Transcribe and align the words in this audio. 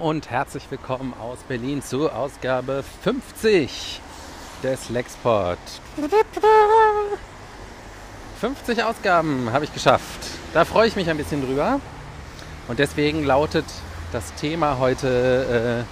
und 0.00 0.30
herzlich 0.30 0.64
willkommen 0.70 1.12
aus 1.20 1.38
Berlin 1.48 1.82
zur 1.82 2.14
Ausgabe 2.14 2.84
50 3.02 4.00
des 4.62 4.90
Lexport. 4.90 5.58
50 8.40 8.84
Ausgaben 8.84 9.50
habe 9.52 9.64
ich 9.64 9.74
geschafft. 9.74 10.20
Da 10.54 10.64
freue 10.64 10.86
ich 10.86 10.94
mich 10.94 11.10
ein 11.10 11.16
bisschen 11.16 11.44
drüber. 11.44 11.80
Und 12.68 12.78
deswegen 12.78 13.24
lautet 13.24 13.64
das 14.12 14.32
Thema 14.34 14.78
heute 14.78 15.84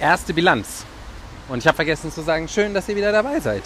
äh, 0.00 0.02
erste 0.02 0.34
Bilanz. 0.34 0.84
Und 1.48 1.58
ich 1.58 1.66
habe 1.66 1.76
vergessen 1.76 2.10
zu 2.10 2.22
sagen, 2.22 2.48
schön, 2.48 2.74
dass 2.74 2.88
ihr 2.88 2.96
wieder 2.96 3.12
dabei 3.12 3.38
seid 3.38 3.62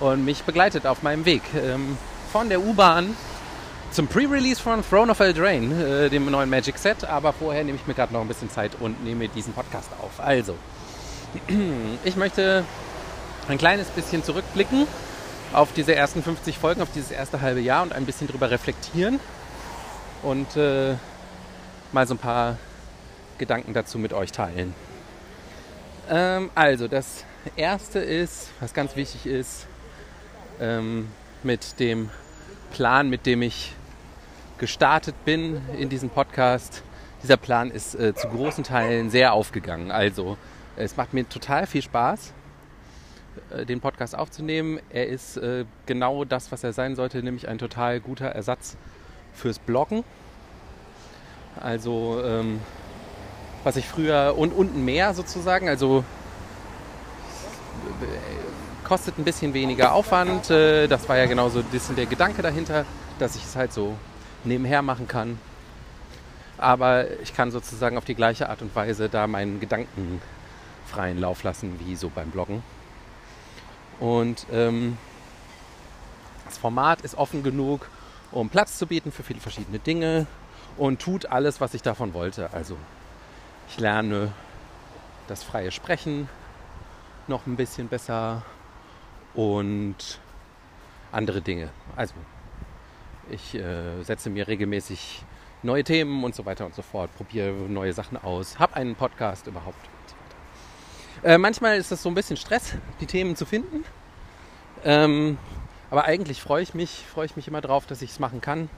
und 0.00 0.24
mich 0.24 0.42
begleitet 0.42 0.86
auf 0.86 1.02
meinem 1.02 1.24
Weg 1.26 1.42
ähm, 1.54 1.98
von 2.32 2.48
der 2.48 2.60
U-Bahn 2.60 3.14
zum 3.94 4.08
Pre-Release 4.08 4.60
von 4.60 4.82
Throne 4.82 5.12
of 5.12 5.20
Eldraine, 5.20 6.06
äh, 6.06 6.10
dem 6.10 6.28
neuen 6.28 6.50
Magic 6.50 6.78
Set. 6.78 7.04
Aber 7.04 7.32
vorher 7.32 7.62
nehme 7.62 7.78
ich 7.78 7.86
mir 7.86 7.94
gerade 7.94 8.12
noch 8.12 8.22
ein 8.22 8.28
bisschen 8.28 8.50
Zeit 8.50 8.72
und 8.80 9.04
nehme 9.04 9.28
diesen 9.28 9.52
Podcast 9.52 9.88
auf. 10.02 10.18
Also, 10.18 10.56
ich 12.04 12.16
möchte 12.16 12.64
ein 13.48 13.56
kleines 13.56 13.86
bisschen 13.88 14.24
zurückblicken 14.24 14.88
auf 15.52 15.72
diese 15.72 15.94
ersten 15.94 16.24
50 16.24 16.58
Folgen, 16.58 16.82
auf 16.82 16.88
dieses 16.92 17.12
erste 17.12 17.40
halbe 17.40 17.60
Jahr 17.60 17.84
und 17.84 17.92
ein 17.92 18.04
bisschen 18.04 18.26
drüber 18.26 18.50
reflektieren 18.50 19.20
und 20.24 20.56
äh, 20.56 20.96
mal 21.92 22.08
so 22.08 22.14
ein 22.14 22.18
paar 22.18 22.58
Gedanken 23.38 23.74
dazu 23.74 23.98
mit 24.00 24.12
euch 24.12 24.32
teilen. 24.32 24.74
Ähm, 26.10 26.50
also, 26.56 26.88
das 26.88 27.24
erste 27.54 28.00
ist, 28.00 28.48
was 28.58 28.74
ganz 28.74 28.96
wichtig 28.96 29.26
ist, 29.26 29.68
ähm, 30.60 31.06
mit 31.44 31.78
dem 31.78 32.10
Plan, 32.72 33.08
mit 33.08 33.24
dem 33.26 33.40
ich 33.40 33.72
gestartet 34.58 35.14
bin 35.24 35.60
in 35.78 35.88
diesem 35.88 36.10
Podcast, 36.10 36.82
dieser 37.22 37.36
Plan 37.36 37.70
ist 37.70 37.94
äh, 37.94 38.14
zu 38.14 38.28
großen 38.28 38.64
Teilen 38.64 39.10
sehr 39.10 39.32
aufgegangen. 39.32 39.90
Also 39.90 40.36
es 40.76 40.96
macht 40.96 41.14
mir 41.14 41.28
total 41.28 41.66
viel 41.66 41.82
Spaß, 41.82 42.32
äh, 43.50 43.64
den 43.64 43.80
Podcast 43.80 44.16
aufzunehmen. 44.16 44.78
Er 44.90 45.08
ist 45.08 45.36
äh, 45.36 45.64
genau 45.86 46.24
das, 46.24 46.52
was 46.52 46.64
er 46.64 46.72
sein 46.72 46.96
sollte, 46.96 47.22
nämlich 47.22 47.48
ein 47.48 47.58
total 47.58 48.00
guter 48.00 48.26
Ersatz 48.26 48.76
fürs 49.32 49.58
Bloggen. 49.58 50.04
Also 51.60 52.20
ähm, 52.24 52.60
was 53.64 53.76
ich 53.76 53.86
früher 53.86 54.34
und 54.36 54.52
unten 54.52 54.84
mehr 54.84 55.14
sozusagen, 55.14 55.68
also 55.68 56.04
kostet 58.84 59.18
ein 59.18 59.24
bisschen 59.24 59.54
weniger 59.54 59.92
Aufwand. 59.92 60.50
Äh, 60.50 60.86
das 60.86 61.08
war 61.08 61.16
ja 61.16 61.26
genauso 61.26 61.60
ein 61.60 61.64
bisschen 61.66 61.96
der 61.96 62.06
Gedanke 62.06 62.42
dahinter, 62.42 62.84
dass 63.18 63.34
ich 63.34 63.44
es 63.44 63.56
halt 63.56 63.72
so 63.72 63.96
nebenher 64.46 64.82
machen 64.82 65.08
kann. 65.08 65.38
Aber 66.58 67.10
ich 67.20 67.34
kann 67.34 67.50
sozusagen 67.50 67.98
auf 67.98 68.04
die 68.04 68.14
gleiche 68.14 68.48
Art 68.48 68.62
und 68.62 68.74
Weise 68.74 69.08
da 69.08 69.26
meinen 69.26 69.60
Gedanken 69.60 70.22
freien 70.86 71.18
Lauf 71.18 71.42
lassen, 71.42 71.80
wie 71.80 71.96
so 71.96 72.08
beim 72.08 72.30
Bloggen. 72.30 72.62
Und 74.00 74.46
ähm, 74.52 74.96
das 76.44 76.58
Format 76.58 77.00
ist 77.02 77.16
offen 77.16 77.42
genug, 77.42 77.88
um 78.30 78.48
Platz 78.48 78.78
zu 78.78 78.86
bieten 78.86 79.12
für 79.12 79.22
viele 79.22 79.40
verschiedene 79.40 79.78
Dinge 79.78 80.26
und 80.76 81.00
tut 81.00 81.26
alles, 81.26 81.60
was 81.60 81.74
ich 81.74 81.82
davon 81.82 82.14
wollte. 82.14 82.52
Also 82.52 82.76
ich 83.68 83.78
lerne 83.78 84.32
das 85.28 85.42
freie 85.42 85.70
Sprechen 85.70 86.28
noch 87.26 87.46
ein 87.46 87.56
bisschen 87.56 87.88
besser 87.88 88.42
und 89.34 90.18
andere 91.12 91.40
Dinge. 91.40 91.70
Also 91.96 92.14
ich 93.30 93.54
äh, 93.54 94.02
setze 94.02 94.30
mir 94.30 94.48
regelmäßig 94.48 95.24
neue 95.62 95.84
Themen 95.84 96.24
und 96.24 96.34
so 96.34 96.44
weiter 96.44 96.66
und 96.66 96.74
so 96.74 96.82
fort, 96.82 97.14
probiere 97.16 97.52
neue 97.52 97.92
Sachen 97.92 98.16
aus, 98.16 98.58
habe 98.58 98.76
einen 98.76 98.94
Podcast 98.94 99.46
überhaupt. 99.46 99.78
So 101.22 101.28
äh, 101.28 101.38
manchmal 101.38 101.78
ist 101.78 101.90
das 101.90 102.02
so 102.02 102.08
ein 102.10 102.14
bisschen 102.14 102.36
Stress, 102.36 102.74
die 103.00 103.06
Themen 103.06 103.34
zu 103.34 103.46
finden. 103.46 103.84
Ähm, 104.84 105.38
aber 105.90 106.04
eigentlich 106.04 106.42
freue 106.42 106.62
ich 106.62 106.74
mich, 106.74 107.04
freue 107.06 107.26
ich 107.26 107.36
mich 107.36 107.48
immer 107.48 107.60
drauf, 107.60 107.86
dass 107.86 108.02
ich 108.02 108.10
es 108.10 108.18
machen 108.18 108.40
kann. 108.40 108.68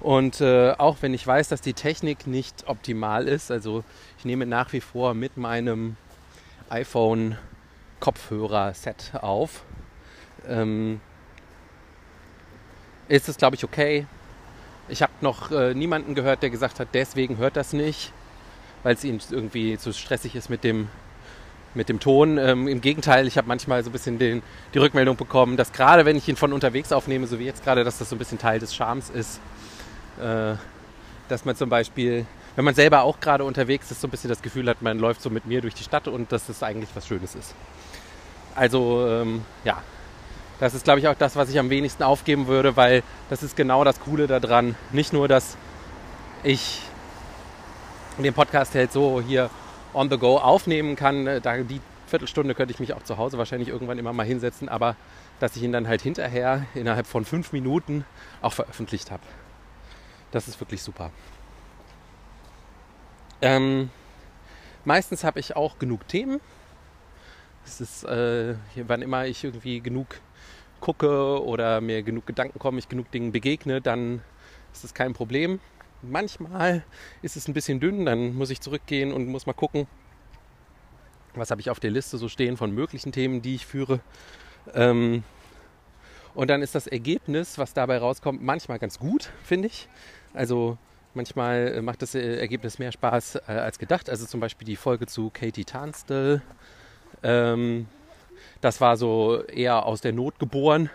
Und 0.00 0.40
äh, 0.40 0.72
auch 0.72 0.98
wenn 1.00 1.14
ich 1.14 1.26
weiß, 1.26 1.48
dass 1.48 1.60
die 1.60 1.74
Technik 1.74 2.26
nicht 2.26 2.68
optimal 2.68 3.28
ist, 3.28 3.50
also 3.50 3.84
ich 4.18 4.24
nehme 4.24 4.46
nach 4.46 4.72
wie 4.72 4.80
vor 4.80 5.14
mit 5.14 5.36
meinem 5.36 5.96
iPhone 6.68 7.38
Kopfhörer-Set 8.00 9.12
auf. 9.20 9.64
Ähm, 10.46 11.00
ist 13.08 13.28
es, 13.28 13.36
glaube 13.36 13.56
ich, 13.56 13.64
okay. 13.64 14.06
Ich 14.88 15.02
habe 15.02 15.12
noch 15.20 15.50
äh, 15.50 15.74
niemanden 15.74 16.14
gehört, 16.14 16.42
der 16.42 16.50
gesagt 16.50 16.80
hat, 16.80 16.88
deswegen 16.94 17.38
hört 17.38 17.56
das 17.56 17.72
nicht, 17.72 18.12
weil 18.82 18.94
es 18.94 19.04
ihm 19.04 19.18
irgendwie 19.30 19.78
zu 19.78 19.92
stressig 19.92 20.36
ist 20.36 20.48
mit 20.48 20.62
dem, 20.62 20.88
mit 21.74 21.88
dem 21.88 21.98
Ton. 21.98 22.38
Ähm, 22.38 22.68
Im 22.68 22.80
Gegenteil, 22.80 23.26
ich 23.26 23.36
habe 23.36 23.48
manchmal 23.48 23.82
so 23.82 23.90
ein 23.90 23.92
bisschen 23.92 24.18
den, 24.18 24.42
die 24.74 24.78
Rückmeldung 24.78 25.16
bekommen, 25.16 25.56
dass 25.56 25.72
gerade 25.72 26.04
wenn 26.04 26.16
ich 26.16 26.28
ihn 26.28 26.36
von 26.36 26.52
unterwegs 26.52 26.92
aufnehme, 26.92 27.26
so 27.26 27.38
wie 27.38 27.44
jetzt 27.44 27.64
gerade, 27.64 27.82
dass 27.82 27.98
das 27.98 28.10
so 28.10 28.16
ein 28.16 28.18
bisschen 28.18 28.38
Teil 28.38 28.60
des 28.60 28.74
Charmes 28.74 29.10
ist. 29.10 29.40
Äh, 30.20 30.54
dass 31.28 31.44
man 31.44 31.56
zum 31.56 31.68
Beispiel, 31.68 32.26
wenn 32.54 32.64
man 32.64 32.74
selber 32.74 33.02
auch 33.02 33.20
gerade 33.20 33.44
unterwegs 33.44 33.90
ist, 33.90 34.00
so 34.00 34.06
ein 34.06 34.10
bisschen 34.10 34.28
das 34.28 34.42
Gefühl 34.42 34.68
hat, 34.68 34.82
man 34.82 34.98
läuft 34.98 35.20
so 35.20 35.30
mit 35.30 35.46
mir 35.46 35.60
durch 35.60 35.74
die 35.74 35.82
Stadt 35.82 36.08
und 36.08 36.30
dass 36.32 36.48
es 36.48 36.62
eigentlich 36.62 36.90
was 36.94 37.06
Schönes 37.06 37.34
ist. 37.34 37.54
Also 38.54 39.06
ähm, 39.08 39.42
ja, 39.64 39.82
das 40.58 40.74
ist, 40.74 40.84
glaube 40.84 41.00
ich, 41.00 41.08
auch 41.08 41.14
das, 41.14 41.36
was 41.36 41.50
ich 41.50 41.58
am 41.58 41.70
wenigsten 41.70 42.02
aufgeben 42.02 42.46
würde, 42.46 42.76
weil 42.76 43.02
das 43.28 43.42
ist 43.42 43.56
genau 43.56 43.84
das 43.84 44.00
Coole 44.00 44.26
daran. 44.26 44.74
Nicht 44.92 45.12
nur, 45.12 45.28
dass 45.28 45.56
ich 46.42 46.80
den 48.18 48.32
Podcast 48.32 48.74
halt 48.74 48.92
so 48.92 49.20
hier 49.20 49.50
on 49.92 50.08
the 50.10 50.18
go 50.18 50.38
aufnehmen 50.38 50.96
kann. 50.96 51.26
Äh, 51.26 51.40
da 51.40 51.58
die 51.58 51.80
Viertelstunde 52.06 52.54
könnte 52.54 52.72
ich 52.72 52.80
mich 52.80 52.94
auch 52.94 53.02
zu 53.02 53.18
Hause 53.18 53.36
wahrscheinlich 53.36 53.68
irgendwann 53.68 53.98
immer 53.98 54.12
mal 54.12 54.24
hinsetzen, 54.24 54.68
aber 54.68 54.96
dass 55.40 55.56
ich 55.56 55.62
ihn 55.62 55.72
dann 55.72 55.88
halt 55.88 56.00
hinterher 56.00 56.64
innerhalb 56.74 57.06
von 57.06 57.24
fünf 57.24 57.52
Minuten 57.52 58.04
auch 58.40 58.52
veröffentlicht 58.52 59.10
habe. 59.10 59.22
Das 60.30 60.48
ist 60.48 60.60
wirklich 60.60 60.82
super. 60.82 61.10
Ähm, 63.42 63.90
meistens 64.84 65.24
habe 65.24 65.40
ich 65.40 65.56
auch 65.56 65.78
genug 65.78 66.08
Themen. 66.08 66.40
Es 67.66 67.80
ist, 67.80 68.04
äh, 68.04 68.54
wann 68.76 69.02
immer 69.02 69.26
ich 69.26 69.44
irgendwie 69.44 69.80
genug 69.80 70.20
gucke 70.80 71.42
oder 71.42 71.80
mir 71.80 72.02
genug 72.02 72.26
Gedanken 72.26 72.58
kommen, 72.58 72.78
ich 72.78 72.88
genug 72.88 73.10
Dingen 73.10 73.32
begegne, 73.32 73.80
dann 73.80 74.22
ist 74.72 74.84
das 74.84 74.94
kein 74.94 75.12
Problem. 75.12 75.60
Manchmal 76.02 76.84
ist 77.22 77.36
es 77.36 77.48
ein 77.48 77.54
bisschen 77.54 77.80
dünn, 77.80 78.04
dann 78.04 78.34
muss 78.34 78.50
ich 78.50 78.60
zurückgehen 78.60 79.12
und 79.12 79.26
muss 79.26 79.46
mal 79.46 79.54
gucken, 79.54 79.86
was 81.34 81.50
habe 81.50 81.60
ich 81.60 81.70
auf 81.70 81.80
der 81.80 81.90
Liste 81.90 82.18
so 82.18 82.28
stehen 82.28 82.56
von 82.56 82.70
möglichen 82.70 83.12
Themen, 83.12 83.42
die 83.42 83.54
ich 83.54 83.66
führe. 83.66 84.00
Ähm, 84.74 85.22
und 86.34 86.48
dann 86.48 86.62
ist 86.62 86.74
das 86.74 86.86
Ergebnis, 86.86 87.58
was 87.58 87.72
dabei 87.72 87.98
rauskommt, 87.98 88.42
manchmal 88.42 88.78
ganz 88.78 88.98
gut, 88.98 89.32
finde 89.42 89.68
ich. 89.68 89.88
Also 90.34 90.76
manchmal 91.14 91.80
macht 91.80 92.02
das 92.02 92.14
Ergebnis 92.14 92.78
mehr 92.78 92.92
Spaß 92.92 93.36
äh, 93.36 93.52
als 93.52 93.78
gedacht. 93.78 94.10
Also 94.10 94.26
zum 94.26 94.40
Beispiel 94.40 94.66
die 94.66 94.76
Folge 94.76 95.06
zu 95.06 95.30
Katie 95.30 95.64
Tanstel. 95.64 96.42
Ähm, 97.22 97.88
das 98.60 98.80
war 98.80 98.96
so 98.96 99.42
eher 99.44 99.86
aus 99.86 100.00
der 100.00 100.12
Not 100.12 100.38
geboren. 100.38 100.90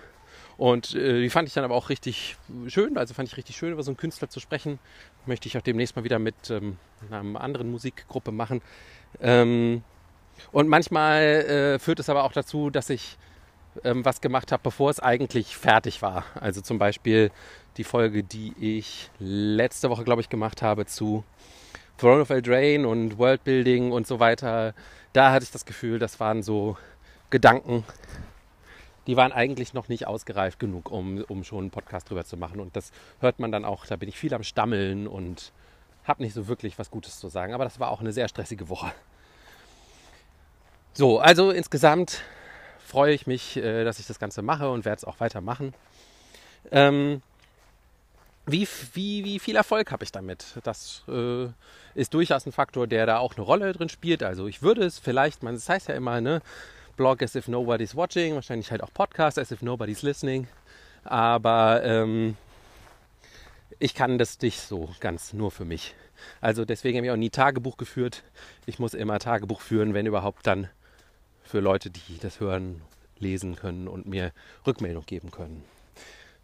Und 0.57 0.93
äh, 0.93 1.21
die 1.21 1.29
fand 1.29 1.47
ich 1.47 1.55
dann 1.55 1.63
aber 1.63 1.75
auch 1.75 1.89
richtig 1.89 2.37
schön. 2.67 2.97
Also 2.97 3.13
fand 3.13 3.27
ich 3.27 3.37
richtig 3.37 3.55
schön, 3.55 3.71
über 3.71 3.83
so 3.83 3.91
einen 3.91 3.97
Künstler 3.97 4.29
zu 4.29 4.39
sprechen. 4.39 4.79
Möchte 5.25 5.47
ich 5.47 5.57
auch 5.57 5.61
demnächst 5.61 5.95
mal 5.95 6.03
wieder 6.03 6.19
mit 6.19 6.49
ähm, 6.49 6.77
einer 7.09 7.41
anderen 7.41 7.71
Musikgruppe 7.71 8.31
machen. 8.31 8.61
Ähm, 9.19 9.83
und 10.51 10.67
manchmal 10.67 11.21
äh, 11.21 11.79
führt 11.79 11.99
es 11.99 12.09
aber 12.09 12.23
auch 12.23 12.31
dazu, 12.31 12.69
dass 12.69 12.89
ich 12.89 13.17
ähm, 13.83 14.03
was 14.05 14.21
gemacht 14.21 14.51
habe, 14.51 14.61
bevor 14.63 14.89
es 14.89 14.99
eigentlich 14.99 15.55
fertig 15.57 16.01
war. 16.01 16.25
Also 16.39 16.61
zum 16.61 16.77
Beispiel 16.77 17.31
die 17.77 17.83
Folge, 17.83 18.23
die 18.23 18.53
ich 18.59 19.09
letzte 19.19 19.89
Woche, 19.89 20.03
glaube 20.03 20.21
ich, 20.21 20.29
gemacht 20.29 20.61
habe 20.61 20.85
zu 20.85 21.23
Throne 21.97 22.21
of 22.21 22.29
Eldraine 22.29 22.87
und 22.87 23.17
Worldbuilding 23.17 23.91
und 23.91 24.07
so 24.07 24.19
weiter. 24.19 24.73
Da 25.13 25.31
hatte 25.31 25.43
ich 25.43 25.51
das 25.51 25.65
Gefühl, 25.65 25.99
das 25.99 26.19
waren 26.19 26.43
so 26.43 26.77
Gedanken, 27.31 27.83
die 29.07 29.17
waren 29.17 29.31
eigentlich 29.31 29.73
noch 29.73 29.89
nicht 29.89 30.07
ausgereift 30.07 30.59
genug, 30.59 30.91
um, 30.91 31.23
um 31.27 31.43
schon 31.43 31.59
einen 31.59 31.71
Podcast 31.71 32.09
drüber 32.09 32.23
zu 32.23 32.37
machen. 32.37 32.59
Und 32.59 32.75
das 32.75 32.91
hört 33.19 33.39
man 33.39 33.51
dann 33.51 33.65
auch, 33.65 33.85
da 33.85 33.95
bin 33.95 34.09
ich 34.09 34.17
viel 34.17 34.33
am 34.33 34.43
Stammeln 34.43 35.07
und 35.07 35.51
habe 36.03 36.21
nicht 36.21 36.33
so 36.33 36.47
wirklich 36.47 36.77
was 36.77 36.91
Gutes 36.91 37.19
zu 37.19 37.27
sagen. 37.29 37.53
Aber 37.53 37.63
das 37.63 37.79
war 37.79 37.89
auch 37.89 38.01
eine 38.01 38.13
sehr 38.13 38.27
stressige 38.27 38.69
Woche. 38.69 38.91
So, 40.93 41.19
also 41.19 41.51
insgesamt 41.51 42.21
freue 42.85 43.13
ich 43.13 43.25
mich, 43.25 43.57
äh, 43.57 43.83
dass 43.83 43.99
ich 43.99 44.07
das 44.07 44.19
Ganze 44.19 44.41
mache 44.41 44.69
und 44.69 44.85
werde 44.85 44.97
es 44.97 45.05
auch 45.05 45.19
weitermachen. 45.19 45.73
Ähm, 46.71 47.21
wie, 48.45 48.67
wie, 48.93 49.23
wie 49.23 49.39
viel 49.39 49.55
Erfolg 49.55 49.91
habe 49.91 50.03
ich 50.03 50.11
damit? 50.11 50.45
Das 50.63 51.03
äh, 51.07 51.47
ist 51.95 52.13
durchaus 52.13 52.45
ein 52.45 52.51
Faktor, 52.51 52.87
der 52.87 53.05
da 53.05 53.17
auch 53.19 53.35
eine 53.35 53.45
Rolle 53.45 53.71
drin 53.71 53.89
spielt. 53.89 54.23
Also 54.23 54.47
ich 54.47 54.61
würde 54.61 54.83
es 54.83 54.99
vielleicht, 54.99 55.43
man, 55.43 55.55
das 55.55 55.69
heißt 55.69 55.87
ja 55.87 55.95
immer, 55.95 56.21
ne, 56.21 56.41
Blog 56.95 57.21
as 57.21 57.35
if 57.35 57.47
nobody's 57.47 57.95
watching, 57.95 58.35
wahrscheinlich 58.35 58.71
halt 58.71 58.83
auch 58.83 58.93
Podcast 58.93 59.37
as 59.37 59.51
if 59.51 59.61
nobody's 59.61 60.01
listening. 60.01 60.47
Aber 61.03 61.83
ähm, 61.83 62.37
ich 63.79 63.95
kann 63.95 64.17
das 64.17 64.39
nicht 64.41 64.59
so 64.59 64.89
ganz 64.99 65.33
nur 65.33 65.51
für 65.51 65.65
mich. 65.65 65.95
Also 66.39 66.65
deswegen 66.65 66.97
habe 66.97 67.07
ich 67.07 67.11
auch 67.11 67.17
nie 67.17 67.29
Tagebuch 67.29 67.77
geführt. 67.77 68.23
Ich 68.65 68.79
muss 68.79 68.93
immer 68.93 69.17
Tagebuch 69.19 69.61
führen, 69.61 69.93
wenn 69.93 70.05
überhaupt 70.05 70.45
dann 70.45 70.69
für 71.43 71.59
Leute, 71.59 71.89
die 71.89 72.19
das 72.21 72.39
hören, 72.39 72.81
lesen 73.17 73.55
können 73.55 73.87
und 73.87 74.05
mir 74.05 74.31
Rückmeldung 74.65 75.05
geben 75.05 75.31
können. 75.31 75.63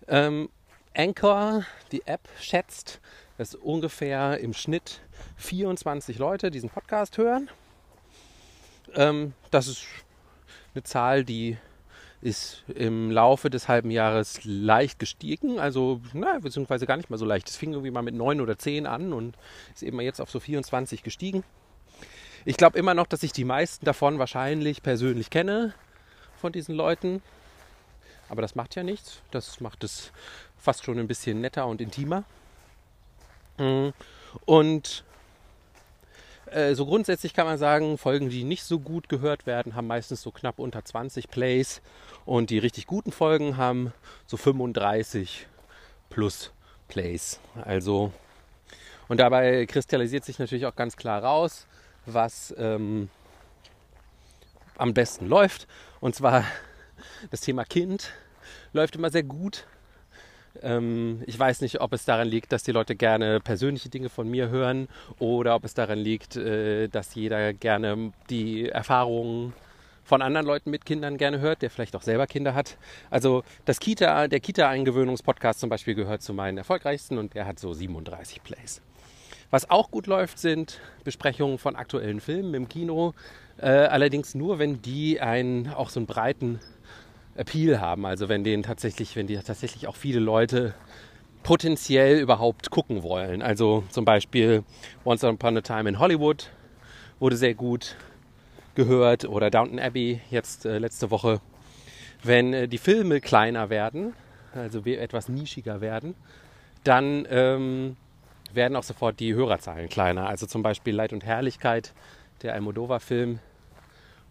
Ähm, 0.07 0.49
Anchor, 0.95 1.63
die 1.91 2.05
App, 2.07 2.27
schätzt, 2.39 2.99
dass 3.37 3.53
ungefähr 3.53 4.39
im 4.39 4.53
Schnitt 4.53 5.01
24 5.37 6.17
Leute 6.17 6.49
diesen 6.49 6.69
Podcast 6.69 7.17
hören. 7.17 7.49
Ähm, 8.95 9.33
das 9.51 9.67
ist 9.67 9.85
eine 10.77 10.83
Zahl, 10.83 11.25
die 11.25 11.57
ist 12.21 12.63
im 12.67 13.11
Laufe 13.11 13.49
des 13.49 13.67
halben 13.67 13.89
Jahres 13.89 14.39
leicht 14.43 14.99
gestiegen, 14.99 15.59
also 15.59 16.01
na, 16.13 16.39
beziehungsweise 16.39 16.85
gar 16.85 16.97
nicht 16.97 17.09
mal 17.09 17.17
so 17.17 17.25
leicht. 17.25 17.49
Es 17.49 17.55
fing 17.55 17.71
irgendwie 17.71 17.91
mal 17.91 18.03
mit 18.03 18.15
9 18.15 18.41
oder 18.41 18.57
10 18.57 18.85
an 18.85 19.11
und 19.11 19.35
ist 19.73 19.83
eben 19.83 19.99
jetzt 20.01 20.21
auf 20.21 20.29
so 20.29 20.39
24 20.39 21.03
gestiegen. 21.03 21.43
Ich 22.45 22.57
glaube 22.57 22.77
immer 22.77 22.93
noch, 22.93 23.07
dass 23.07 23.23
ich 23.23 23.33
die 23.33 23.43
meisten 23.43 23.85
davon 23.85 24.19
wahrscheinlich 24.19 24.83
persönlich 24.83 25.29
kenne 25.29 25.73
von 26.39 26.51
diesen 26.51 26.75
Leuten. 26.75 27.21
Aber 28.29 28.41
das 28.41 28.55
macht 28.55 28.75
ja 28.75 28.83
nichts. 28.83 29.21
Das 29.31 29.59
macht 29.59 29.83
es 29.83 30.11
fast 30.57 30.85
schon 30.85 30.99
ein 30.99 31.07
bisschen 31.07 31.41
netter 31.41 31.65
und 31.65 31.81
intimer. 31.81 32.23
Mhm. 33.57 33.93
Und 34.45 35.03
äh, 36.51 36.75
so 36.75 36.85
grundsätzlich 36.85 37.33
kann 37.33 37.45
man 37.45 37.57
sagen, 37.57 37.97
Folgen, 37.97 38.29
die 38.29 38.43
nicht 38.43 38.63
so 38.63 38.79
gut 38.79 39.09
gehört 39.09 39.45
werden, 39.45 39.75
haben 39.75 39.87
meistens 39.87 40.21
so 40.21 40.31
knapp 40.31 40.59
unter 40.59 40.83
20 40.83 41.29
Plays. 41.29 41.81
Und 42.25 42.49
die 42.49 42.57
richtig 42.57 42.87
guten 42.87 43.11
Folgen 43.11 43.57
haben 43.57 43.93
so 44.25 44.37
35 44.37 45.47
plus 46.09 46.51
Plays. 46.87 47.39
Also, 47.63 48.11
und 49.07 49.19
dabei 49.19 49.65
kristallisiert 49.65 50.25
sich 50.25 50.39
natürlich 50.39 50.65
auch 50.65 50.75
ganz 50.75 50.97
klar 50.97 51.23
raus, 51.23 51.67
was 52.05 52.53
ähm, 52.57 53.09
am 54.77 54.93
besten 54.93 55.27
läuft. 55.27 55.67
Und 55.99 56.15
zwar 56.15 56.43
das 57.31 57.41
Thema 57.41 57.63
Kind 57.63 58.11
läuft 58.73 58.95
immer 58.95 59.09
sehr 59.09 59.23
gut. 59.23 59.65
Ähm, 60.61 61.23
ich 61.25 61.37
weiß 61.37 61.61
nicht, 61.61 61.81
ob 61.81 61.93
es 61.93 62.05
daran 62.05 62.27
liegt, 62.27 62.51
dass 62.51 62.63
die 62.63 62.71
Leute 62.71 62.95
gerne 62.95 63.39
persönliche 63.39 63.89
Dinge 63.89 64.09
von 64.09 64.29
mir 64.29 64.49
hören 64.49 64.87
oder 65.19 65.55
ob 65.55 65.65
es 65.65 65.73
daran 65.73 65.99
liegt, 65.99 66.35
äh, 66.35 66.87
dass 66.87 67.15
jeder 67.15 67.53
gerne 67.53 68.11
die 68.29 68.69
Erfahrungen 68.69 69.53
von 70.03 70.21
anderen 70.21 70.47
Leuten 70.47 70.71
mit 70.71 70.85
Kindern 70.85 71.17
gerne 71.17 71.39
hört, 71.39 71.61
der 71.61 71.69
vielleicht 71.69 71.95
auch 71.95 72.01
selber 72.01 72.27
Kinder 72.27 72.55
hat. 72.55 72.77
Also 73.09 73.43
das 73.65 73.79
Kita, 73.79 74.27
der 74.27 74.39
Kita-Eingewöhnungspodcast 74.39 75.59
zum 75.59 75.69
Beispiel 75.69 75.95
gehört 75.95 76.21
zu 76.21 76.33
meinen 76.33 76.57
erfolgreichsten 76.57 77.17
und 77.17 77.33
der 77.33 77.45
hat 77.45 77.59
so 77.59 77.73
37 77.73 78.41
Plays. 78.41 78.81
Was 79.49 79.69
auch 79.69 79.91
gut 79.91 80.07
läuft, 80.07 80.39
sind 80.39 80.79
Besprechungen 81.03 81.57
von 81.57 81.75
aktuellen 81.75 82.21
Filmen 82.21 82.53
im 82.53 82.69
Kino. 82.69 83.13
Äh, 83.57 83.67
allerdings 83.67 84.35
nur, 84.35 84.59
wenn 84.59 84.81
die 84.81 85.19
einen 85.19 85.69
auch 85.69 85.89
so 85.89 85.99
einen 85.99 86.07
breiten 86.07 86.59
Appeal 87.37 87.79
haben. 87.79 88.05
Also 88.05 88.29
wenn 88.29 88.43
den 88.43 88.63
tatsächlich, 88.63 89.15
wenn 89.15 89.27
die 89.27 89.37
tatsächlich 89.37 89.87
auch 89.87 89.95
viele 89.95 90.19
Leute 90.19 90.73
potenziell 91.43 92.19
überhaupt 92.19 92.71
gucken 92.71 93.03
wollen. 93.03 93.41
Also 93.41 93.83
zum 93.89 94.03
Beispiel 94.03 94.63
Once 95.05 95.23
Upon 95.23 95.57
a 95.57 95.61
Time 95.61 95.87
in 95.87 95.99
Hollywood 95.99 96.49
wurde 97.19 97.37
sehr 97.37 97.53
gut 97.53 97.95
gehört 98.75 99.25
oder 99.25 99.49
Downton 99.49 99.79
Abbey 99.79 100.21
jetzt 100.29 100.65
äh, 100.65 100.77
letzte 100.77 101.09
Woche. 101.09 101.39
Wenn 102.23 102.53
äh, 102.53 102.67
die 102.67 102.77
Filme 102.77 103.21
kleiner 103.21 103.69
werden, 103.69 104.13
also 104.53 104.85
etwas 104.85 105.29
nischiger 105.29 105.81
werden, 105.81 106.15
dann 106.83 107.27
ähm, 107.29 107.95
werden 108.53 108.75
auch 108.75 108.83
sofort 108.83 109.19
die 109.19 109.33
Hörerzahlen 109.33 109.89
kleiner. 109.89 110.27
Also 110.27 110.45
zum 110.45 110.63
Beispiel 110.63 110.95
Leid 110.95 111.13
und 111.13 111.25
Herrlichkeit, 111.25 111.93
der 112.41 112.53
Almodovar-Film, 112.53 113.39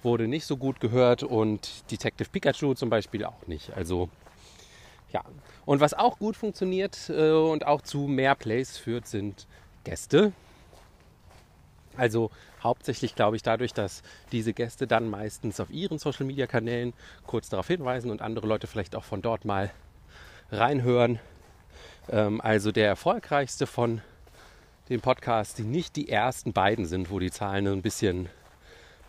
wurde 0.07 0.29
nicht 0.29 0.47
so 0.47 0.57
gut 0.57 0.81
gehört 0.81 1.23
und 1.23 1.91
Detective 1.91 2.31
Pikachu 2.31 2.73
zum 2.73 2.89
Beispiel 2.89 3.27
auch 3.27 3.47
nicht. 3.47 3.77
Also 3.77 4.09
ja. 5.13 5.23
Und 5.67 5.81
was 5.81 5.93
auch 5.93 6.19
gut 6.19 6.37
funktioniert 6.37 7.11
äh, 7.11 7.33
und 7.33 7.67
auch 7.67 7.83
zu 7.83 8.07
mehr 8.07 8.35
Plays 8.35 8.79
führt, 8.79 9.07
sind 9.07 9.47
Gäste. 9.85 10.33
Also 11.97 12.31
hauptsächlich 12.63 13.15
glaube 13.15 13.37
ich 13.37 13.43
dadurch, 13.43 13.75
dass 13.75 14.03
diese 14.33 14.53
Gäste 14.53 14.87
dann 14.87 15.11
meistens 15.11 15.61
auf 15.61 15.71
ihren 15.71 15.99
Social-Media-Kanälen 15.99 16.93
kurz 17.27 17.49
darauf 17.49 17.67
hinweisen 17.67 18.11
und 18.11 18.23
andere 18.23 18.47
Leute 18.47 18.67
vielleicht 18.67 18.95
auch 18.95 19.05
von 19.05 19.23
dort 19.23 19.45
mal 19.45 19.71
reinhören. 20.51 21.19
Ähm, 22.09 22.41
also 22.41 22.73
der 22.73 22.87
erfolgreichste 22.87 23.67
von 23.67 24.03
den 24.89 25.01
Podcasts, 25.01 25.55
die 25.55 25.65
nicht 25.65 25.97
die 25.97 26.09
ersten 26.09 26.53
beiden 26.53 26.87
sind, 26.87 27.11
wo 27.11 27.19
die 27.19 27.33
Zahlen 27.33 27.67
ein 27.67 27.83
bisschen 27.83 28.29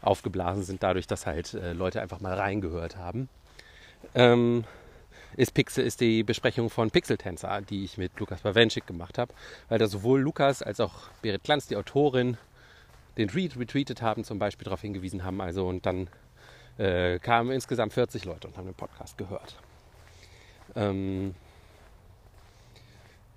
aufgeblasen 0.08 0.64
sind, 0.64 0.84
dadurch, 0.84 1.08
dass 1.08 1.26
halt 1.26 1.54
äh, 1.54 1.74
Leute 1.74 2.02
einfach 2.02 2.20
mal 2.20 2.34
reingehört 2.34 2.98
haben. 2.98 3.30
Ähm, 4.16 4.64
ist, 5.36 5.54
Pixel, 5.54 5.86
ist 5.86 6.02
die 6.02 6.24
Besprechung 6.24 6.70
von 6.70 6.90
Pixeltänzer, 6.90 7.62
die 7.62 7.84
ich 7.84 7.98
mit 7.98 8.20
Lukas 8.20 8.42
Bawenschik 8.42 8.88
gemacht 8.88 9.18
habe, 9.18 9.34
weil 9.70 9.78
da 9.78 9.88
sowohl 9.88 10.22
Lukas 10.22 10.64
als 10.64 10.80
auch 10.80 10.94
Berit 11.22 11.44
Glanz, 11.44 11.68
die 11.68 11.76
Autorin, 11.76 12.38
den 13.18 13.28
Tweet 13.28 13.58
retweetet 13.58 14.02
haben, 14.02 14.24
zum 14.24 14.40
Beispiel 14.40 14.66
darauf 14.66 14.82
hingewiesen 14.82 15.24
haben. 15.24 15.42
Also 15.42 15.68
und 15.68 15.86
dann 15.86 16.10
äh, 16.78 17.20
kamen 17.20 17.52
insgesamt 17.52 17.94
40 17.94 18.26
Leute 18.26 18.48
und 18.48 18.58
haben 18.58 18.66
den 18.66 18.76
Podcast 18.76 19.18
gehört. 19.18 19.56
Ähm, 20.76 21.36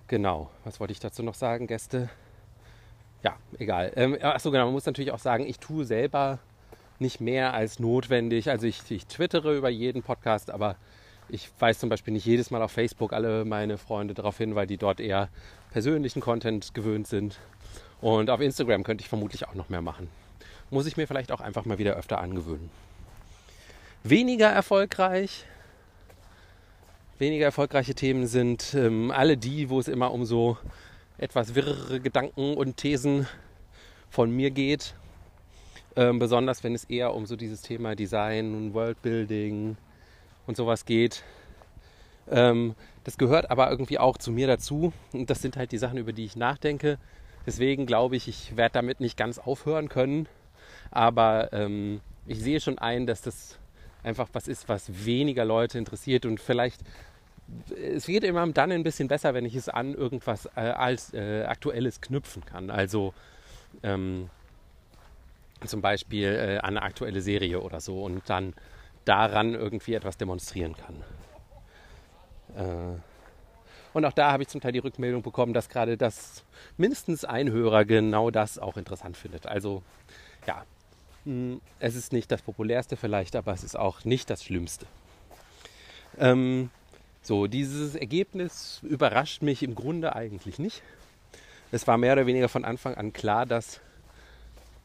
genau, 0.06 0.50
was 0.64 0.80
wollte 0.80 0.92
ich 0.92 1.00
dazu 1.00 1.22
noch 1.22 1.34
sagen, 1.34 1.66
Gäste? 1.66 2.10
Ja, 3.22 3.36
egal. 3.58 3.92
Ähm, 3.96 4.16
achso, 4.20 4.50
genau, 4.50 4.64
man 4.66 4.74
muss 4.74 4.86
natürlich 4.86 5.12
auch 5.12 5.18
sagen, 5.18 5.46
ich 5.46 5.58
tue 5.58 5.84
selber 5.84 6.38
nicht 7.00 7.20
mehr 7.20 7.54
als 7.54 7.78
notwendig. 7.78 8.50
Also 8.50 8.66
ich, 8.66 8.90
ich 8.90 9.06
twittere 9.06 9.56
über 9.56 9.68
jeden 9.68 10.02
Podcast, 10.02 10.50
aber 10.50 10.76
ich 11.28 11.48
weiß 11.58 11.78
zum 11.78 11.88
Beispiel 11.88 12.12
nicht 12.12 12.26
jedes 12.26 12.50
Mal 12.50 12.62
auf 12.62 12.72
Facebook 12.72 13.12
alle 13.12 13.44
meine 13.44 13.78
Freunde 13.78 14.14
darauf 14.14 14.36
hin, 14.36 14.54
weil 14.54 14.66
die 14.66 14.76
dort 14.76 15.00
eher 15.00 15.28
persönlichen 15.70 16.20
Content 16.20 16.74
gewöhnt 16.74 17.06
sind. 17.06 17.38
Und 18.00 18.30
auf 18.30 18.40
Instagram 18.40 18.82
könnte 18.82 19.02
ich 19.02 19.08
vermutlich 19.08 19.46
auch 19.46 19.54
noch 19.54 19.68
mehr 19.68 19.82
machen. 19.82 20.08
Muss 20.70 20.86
ich 20.86 20.96
mir 20.96 21.06
vielleicht 21.06 21.32
auch 21.32 21.40
einfach 21.40 21.64
mal 21.64 21.78
wieder 21.78 21.96
öfter 21.96 22.20
angewöhnen. 22.20 22.70
Weniger 24.02 24.48
erfolgreich. 24.48 25.44
Weniger 27.18 27.44
erfolgreiche 27.44 27.94
Themen 27.94 28.26
sind 28.26 28.74
ähm, 28.74 29.10
alle 29.10 29.36
die, 29.36 29.68
wo 29.68 29.78
es 29.78 29.88
immer 29.88 30.12
um 30.12 30.24
so 30.24 30.56
etwas 31.18 31.54
wirrere 31.54 32.00
Gedanken 32.00 32.54
und 32.54 32.78
Thesen 32.78 33.26
von 34.08 34.30
mir 34.30 34.50
geht. 34.50 34.94
Ähm, 35.96 36.18
besonders 36.18 36.62
wenn 36.62 36.74
es 36.74 36.84
eher 36.84 37.14
um 37.14 37.26
so 37.26 37.36
dieses 37.36 37.62
Thema 37.62 37.96
Design 37.96 38.54
und 38.54 38.74
Worldbuilding 38.74 39.76
und 40.46 40.56
sowas 40.56 40.84
geht. 40.84 41.24
Ähm, 42.30 42.74
das 43.04 43.18
gehört 43.18 43.50
aber 43.50 43.70
irgendwie 43.70 43.98
auch 43.98 44.16
zu 44.16 44.30
mir 44.30 44.46
dazu. 44.46 44.92
Und 45.12 45.30
das 45.30 45.42
sind 45.42 45.56
halt 45.56 45.72
die 45.72 45.78
Sachen, 45.78 45.98
über 45.98 46.12
die 46.12 46.24
ich 46.24 46.36
nachdenke. 46.36 46.98
Deswegen 47.46 47.86
glaube 47.86 48.16
ich, 48.16 48.28
ich 48.28 48.56
werde 48.56 48.74
damit 48.74 49.00
nicht 49.00 49.16
ganz 49.16 49.38
aufhören 49.38 49.88
können. 49.88 50.28
Aber 50.90 51.52
ähm, 51.52 52.00
ich 52.26 52.40
sehe 52.40 52.60
schon 52.60 52.78
ein, 52.78 53.06
dass 53.06 53.22
das 53.22 53.58
einfach 54.02 54.28
was 54.32 54.48
ist, 54.48 54.68
was 54.68 55.04
weniger 55.04 55.44
Leute 55.44 55.78
interessiert 55.78 56.24
und 56.24 56.40
vielleicht 56.40 56.80
es 57.94 58.06
wird 58.06 58.24
immer 58.24 58.46
dann 58.46 58.70
ein 58.70 58.84
bisschen 58.84 59.08
besser, 59.08 59.34
wenn 59.34 59.44
ich 59.44 59.56
es 59.56 59.68
an 59.68 59.94
irgendwas 59.94 60.46
äh, 60.54 60.60
als 60.60 61.12
äh, 61.14 61.44
Aktuelles 61.44 62.00
knüpfen 62.00 62.44
kann. 62.44 62.70
Also 62.70 63.12
ähm, 63.82 64.30
zum 65.66 65.80
Beispiel 65.80 66.26
äh, 66.26 66.58
eine 66.58 66.82
aktuelle 66.82 67.20
Serie 67.20 67.60
oder 67.60 67.80
so 67.80 68.02
und 68.02 68.28
dann 68.28 68.54
daran 69.04 69.54
irgendwie 69.54 69.94
etwas 69.94 70.16
demonstrieren 70.16 70.76
kann. 70.76 71.04
Äh, 72.56 72.98
und 73.92 74.04
auch 74.04 74.12
da 74.12 74.30
habe 74.30 74.42
ich 74.42 74.48
zum 74.48 74.60
Teil 74.60 74.72
die 74.72 74.78
Rückmeldung 74.78 75.22
bekommen, 75.22 75.52
dass 75.52 75.68
gerade 75.68 75.96
das 75.96 76.44
mindestens 76.76 77.24
ein 77.24 77.50
Hörer 77.50 77.84
genau 77.84 78.30
das 78.30 78.58
auch 78.58 78.76
interessant 78.76 79.16
findet. 79.16 79.46
Also 79.46 79.82
ja, 80.46 80.64
hm, 81.24 81.60
es 81.80 81.96
ist 81.96 82.12
nicht 82.12 82.30
das 82.30 82.42
populärste 82.42 82.96
vielleicht, 82.96 83.36
aber 83.36 83.52
es 83.52 83.64
ist 83.64 83.76
auch 83.76 84.04
nicht 84.04 84.30
das 84.30 84.44
Schlimmste. 84.44 84.86
Ähm, 86.18 86.70
so, 87.22 87.46
dieses 87.46 87.94
Ergebnis 87.94 88.80
überrascht 88.82 89.42
mich 89.42 89.62
im 89.62 89.74
Grunde 89.74 90.14
eigentlich 90.14 90.58
nicht. 90.58 90.82
Es 91.72 91.86
war 91.86 91.98
mehr 91.98 92.14
oder 92.14 92.26
weniger 92.26 92.48
von 92.48 92.64
Anfang 92.64 92.94
an 92.94 93.12
klar, 93.12 93.46
dass 93.46 93.80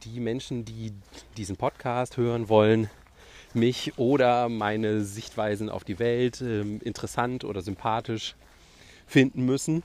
die 0.05 0.19
Menschen, 0.19 0.65
die 0.65 0.93
diesen 1.37 1.57
Podcast 1.57 2.17
hören 2.17 2.47
wollen, 2.47 2.89
mich 3.53 3.97
oder 3.97 4.49
meine 4.49 5.03
Sichtweisen 5.03 5.69
auf 5.69 5.83
die 5.83 5.99
Welt 5.99 6.41
äh, 6.41 6.61
interessant 6.61 7.43
oder 7.43 7.61
sympathisch 7.61 8.35
finden 9.07 9.45
müssen. 9.45 9.83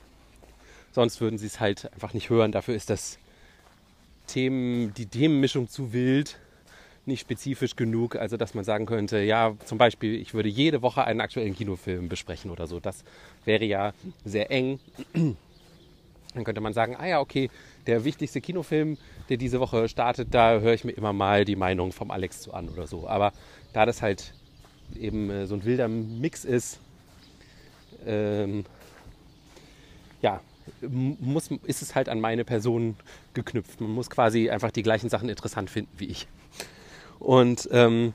Sonst 0.92 1.20
würden 1.20 1.38
sie 1.38 1.46
es 1.46 1.60
halt 1.60 1.92
einfach 1.92 2.14
nicht 2.14 2.30
hören. 2.30 2.52
Dafür 2.52 2.74
ist 2.74 2.90
das 2.90 3.18
Themen, 4.26 4.92
die 4.94 5.06
Themenmischung 5.06 5.68
zu 5.68 5.92
wild, 5.92 6.38
nicht 7.06 7.20
spezifisch 7.20 7.76
genug, 7.76 8.16
also 8.16 8.36
dass 8.36 8.54
man 8.54 8.64
sagen 8.64 8.86
könnte, 8.86 9.20
ja, 9.20 9.54
zum 9.64 9.78
Beispiel, 9.78 10.20
ich 10.20 10.34
würde 10.34 10.48
jede 10.48 10.82
Woche 10.82 11.04
einen 11.04 11.20
aktuellen 11.20 11.54
Kinofilm 11.54 12.08
besprechen 12.08 12.50
oder 12.50 12.66
so. 12.66 12.80
Das 12.80 13.04
wäre 13.44 13.64
ja 13.64 13.92
sehr 14.24 14.50
eng. 14.50 14.80
Dann 16.34 16.44
könnte 16.44 16.60
man 16.60 16.72
sagen, 16.72 16.96
ah 16.96 17.06
ja, 17.06 17.20
okay, 17.20 17.50
der 17.86 18.04
wichtigste 18.04 18.40
Kinofilm, 18.40 18.98
der 19.28 19.36
diese 19.36 19.60
Woche 19.60 19.88
startet, 19.88 20.34
da 20.34 20.60
höre 20.60 20.74
ich 20.74 20.84
mir 20.84 20.92
immer 20.92 21.12
mal 21.12 21.44
die 21.44 21.56
Meinung 21.56 21.92
vom 21.92 22.10
Alex 22.10 22.42
zu 22.42 22.52
an 22.54 22.68
oder 22.68 22.86
so. 22.86 23.08
Aber 23.08 23.32
da 23.72 23.86
das 23.86 24.02
halt 24.02 24.34
eben 24.98 25.30
äh, 25.30 25.46
so 25.46 25.54
ein 25.54 25.64
wilder 25.64 25.88
Mix 25.88 26.44
ist, 26.44 26.80
ähm, 28.06 28.64
ja, 30.22 30.40
muss, 30.82 31.50
ist 31.64 31.82
es 31.82 31.94
halt 31.94 32.08
an 32.08 32.20
meine 32.20 32.44
Person 32.44 32.96
geknüpft. 33.34 33.80
Man 33.80 33.90
muss 33.90 34.10
quasi 34.10 34.50
einfach 34.50 34.70
die 34.70 34.82
gleichen 34.82 35.08
Sachen 35.08 35.28
interessant 35.28 35.70
finden 35.70 35.90
wie 35.98 36.06
ich. 36.06 36.26
Und 37.18 37.68
ähm, 37.72 38.14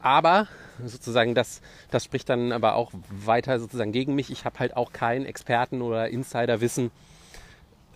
aber 0.00 0.46
sozusagen 0.84 1.34
das, 1.34 1.62
das 1.90 2.04
spricht 2.04 2.28
dann 2.28 2.52
aber 2.52 2.74
auch 2.76 2.92
weiter 3.10 3.58
sozusagen 3.58 3.92
gegen 3.92 4.14
mich. 4.14 4.30
Ich 4.30 4.44
habe 4.44 4.58
halt 4.58 4.76
auch 4.76 4.92
kein 4.92 5.24
Experten- 5.24 5.82
oder 5.82 6.08
Insiderwissen, 6.08 6.90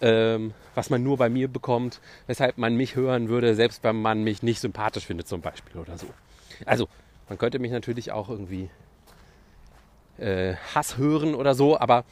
ähm, 0.01 0.55
was 0.75 0.91
man 0.91 1.03
nur 1.03 1.17
bei 1.17 1.29
mir 1.29 1.49
bekommt, 1.49 2.01
weshalb 2.27 2.59
man 2.59 2.77
mich 2.77 2.97
hören 2.97 3.29
würde, 3.29 3.55
selbst 3.55 3.85
wenn 3.85 4.01
man 4.01 4.25
mich 4.25 4.43
nicht 4.43 4.61
sympathisch 4.61 5.07
findet 5.07 5.29
zum 5.29 5.41
Beispiel 5.41 5.81
oder 5.81 5.99
so. 5.99 6.07
Also 6.67 6.89
man 7.29 7.39
könnte 7.39 7.59
mich 7.59 7.71
natürlich 7.71 8.13
auch 8.13 8.29
irgendwie 8.29 8.71
äh, 10.19 10.55
Hass 10.75 10.97
hören 10.97 11.35
oder 11.35 11.55
so, 11.55 11.79
aber 11.79 12.05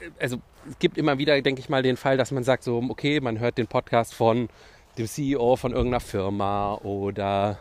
äh, 0.00 0.10
also 0.20 0.38
es 0.70 0.78
gibt 0.78 0.96
immer 0.96 1.18
wieder, 1.18 1.40
denke 1.42 1.60
ich 1.60 1.68
mal, 1.68 1.82
den 1.82 1.96
Fall, 1.96 2.16
dass 2.16 2.30
man 2.30 2.44
sagt 2.44 2.64
so, 2.64 2.82
okay, 2.88 3.20
man 3.20 3.38
hört 3.38 3.58
den 3.58 3.66
Podcast 3.66 4.14
von 4.14 4.48
dem 4.96 5.06
CEO 5.06 5.56
von 5.56 5.72
irgendeiner 5.72 6.00
Firma 6.00 6.74
oder 6.76 7.58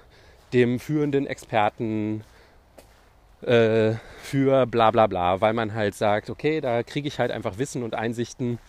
dem 0.54 0.80
führenden 0.80 1.26
Experten 1.26 2.24
äh, 3.42 3.94
für 4.22 4.66
bla 4.68 4.92
bla 4.92 5.08
bla, 5.08 5.42
weil 5.42 5.54
man 5.54 5.74
halt 5.74 5.96
sagt, 5.96 6.30
okay, 6.30 6.62
da 6.62 6.84
kriege 6.84 7.08
ich 7.08 7.20
halt 7.20 7.32
einfach 7.32 7.58
Wissen 7.58 7.84
und 7.84 7.96
Einsichten, 7.96 8.60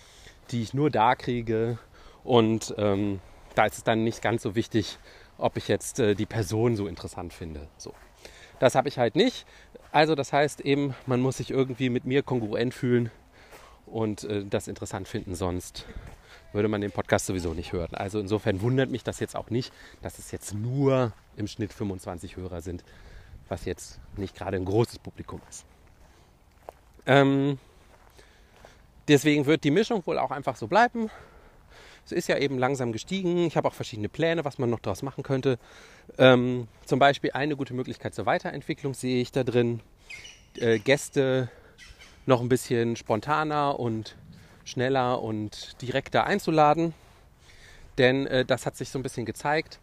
die 0.51 0.63
ich 0.63 0.75
nur 0.75 0.91
da 0.91 1.15
kriege 1.15 1.79
und 2.23 2.75
ähm, 2.79 3.21
da 3.55 3.67
ist 3.67 3.79
es 3.79 3.85
dann 3.85 4.05
nicht 4.05 4.23
ganz 4.23 4.43
so 4.43 4.55
wichtig, 4.55 4.99
ob 5.39 5.57
ich 5.57 5.69
jetzt 5.69 6.01
äh, 6.01 6.15
die 6.15 6.27
Person 6.27 6.77
so 6.77 6.87
interessant 6.87 7.33
finde. 7.33 7.69
So. 7.77 7.95
Das 8.59 8.75
habe 8.75 8.89
ich 8.89 8.99
halt 8.99 9.17
nicht. 9.17 9.47
Also 9.93 10.15
das 10.15 10.33
heißt 10.33 10.61
eben, 10.61 10.95
man 11.07 11.21
muss 11.21 11.37
sich 11.37 11.51
irgendwie 11.51 11.89
mit 11.89 12.05
mir 12.05 12.23
kongruent 12.23 12.75
fühlen 12.75 13.11
und 13.87 14.25
äh, 14.25 14.45
das 14.45 14.69
interessant 14.69 15.09
finden, 15.09 15.35
sonst 15.35 15.87
würde 16.53 16.69
man 16.69 16.81
den 16.81 16.93
Podcast 16.93 17.27
sowieso 17.27 17.53
nicht 17.53 17.73
hören. 17.73 17.95
Also 17.95 18.21
insofern 18.21 18.61
wundert 18.61 18.91
mich 18.91 19.03
das 19.05 19.21
jetzt 19.21 19.37
auch 19.37 19.51
nicht, 19.51 19.73
dass 20.03 20.19
es 20.19 20.31
jetzt 20.31 20.55
nur 20.55 21.13
im 21.37 21.47
Schnitt 21.47 21.73
25 21.73 22.37
Hörer 22.37 22.63
sind, 22.63 22.85
was 23.49 23.65
jetzt 23.65 24.01
nicht 24.17 24.37
gerade 24.37 24.57
ein 24.57 24.65
großes 24.65 25.01
Publikum 25.01 25.41
ist. 25.49 25.65
Ähm, 27.07 27.59
deswegen 29.09 29.47
wird 29.47 29.65
die 29.65 29.71
Mischung 29.71 30.07
wohl 30.07 30.19
auch 30.19 30.31
einfach 30.31 30.57
so 30.57 30.67
bleiben. 30.67 31.11
Es 32.05 32.13
ist 32.13 32.29
ja 32.29 32.37
eben 32.39 32.59
langsam 32.59 32.93
gestiegen. 32.93 33.47
Ich 33.47 33.57
habe 33.57 33.69
auch 33.69 33.75
verschiedene 33.75 34.09
Pläne, 34.09 34.45
was 34.45 34.59
man 34.59 34.69
noch 34.69 34.81
daraus 34.81 35.03
machen 35.03 35.23
könnte. 35.23 35.59
Ähm, 36.19 36.69
zum 36.85 36.99
Beispiel 36.99 37.31
eine 37.33 37.57
gute 37.57 37.73
Möglichkeit 37.73 38.15
zur 38.15 38.27
Weiterentwicklung 38.27 38.93
sehe 38.95 39.23
ich 39.23 39.33
da 39.33 39.43
drin. 39.43 39.81
Äh, 40.59 40.79
Gäste 40.79 41.49
noch 42.27 42.41
ein 42.41 42.49
bisschen 42.49 42.97
spontaner 42.97 43.79
und 43.81 44.17
schneller 44.65 45.23
und 45.23 45.81
direkter 45.81 46.25
einzuladen. 46.25 46.95
Denn 47.97 48.27
äh, 48.27 48.45
das 48.45 48.67
hat 48.67 48.77
sich 48.77 48.91
so 48.91 48.99
ein 48.99 49.03
bisschen 49.03 49.25
gezeigt. 49.25 49.79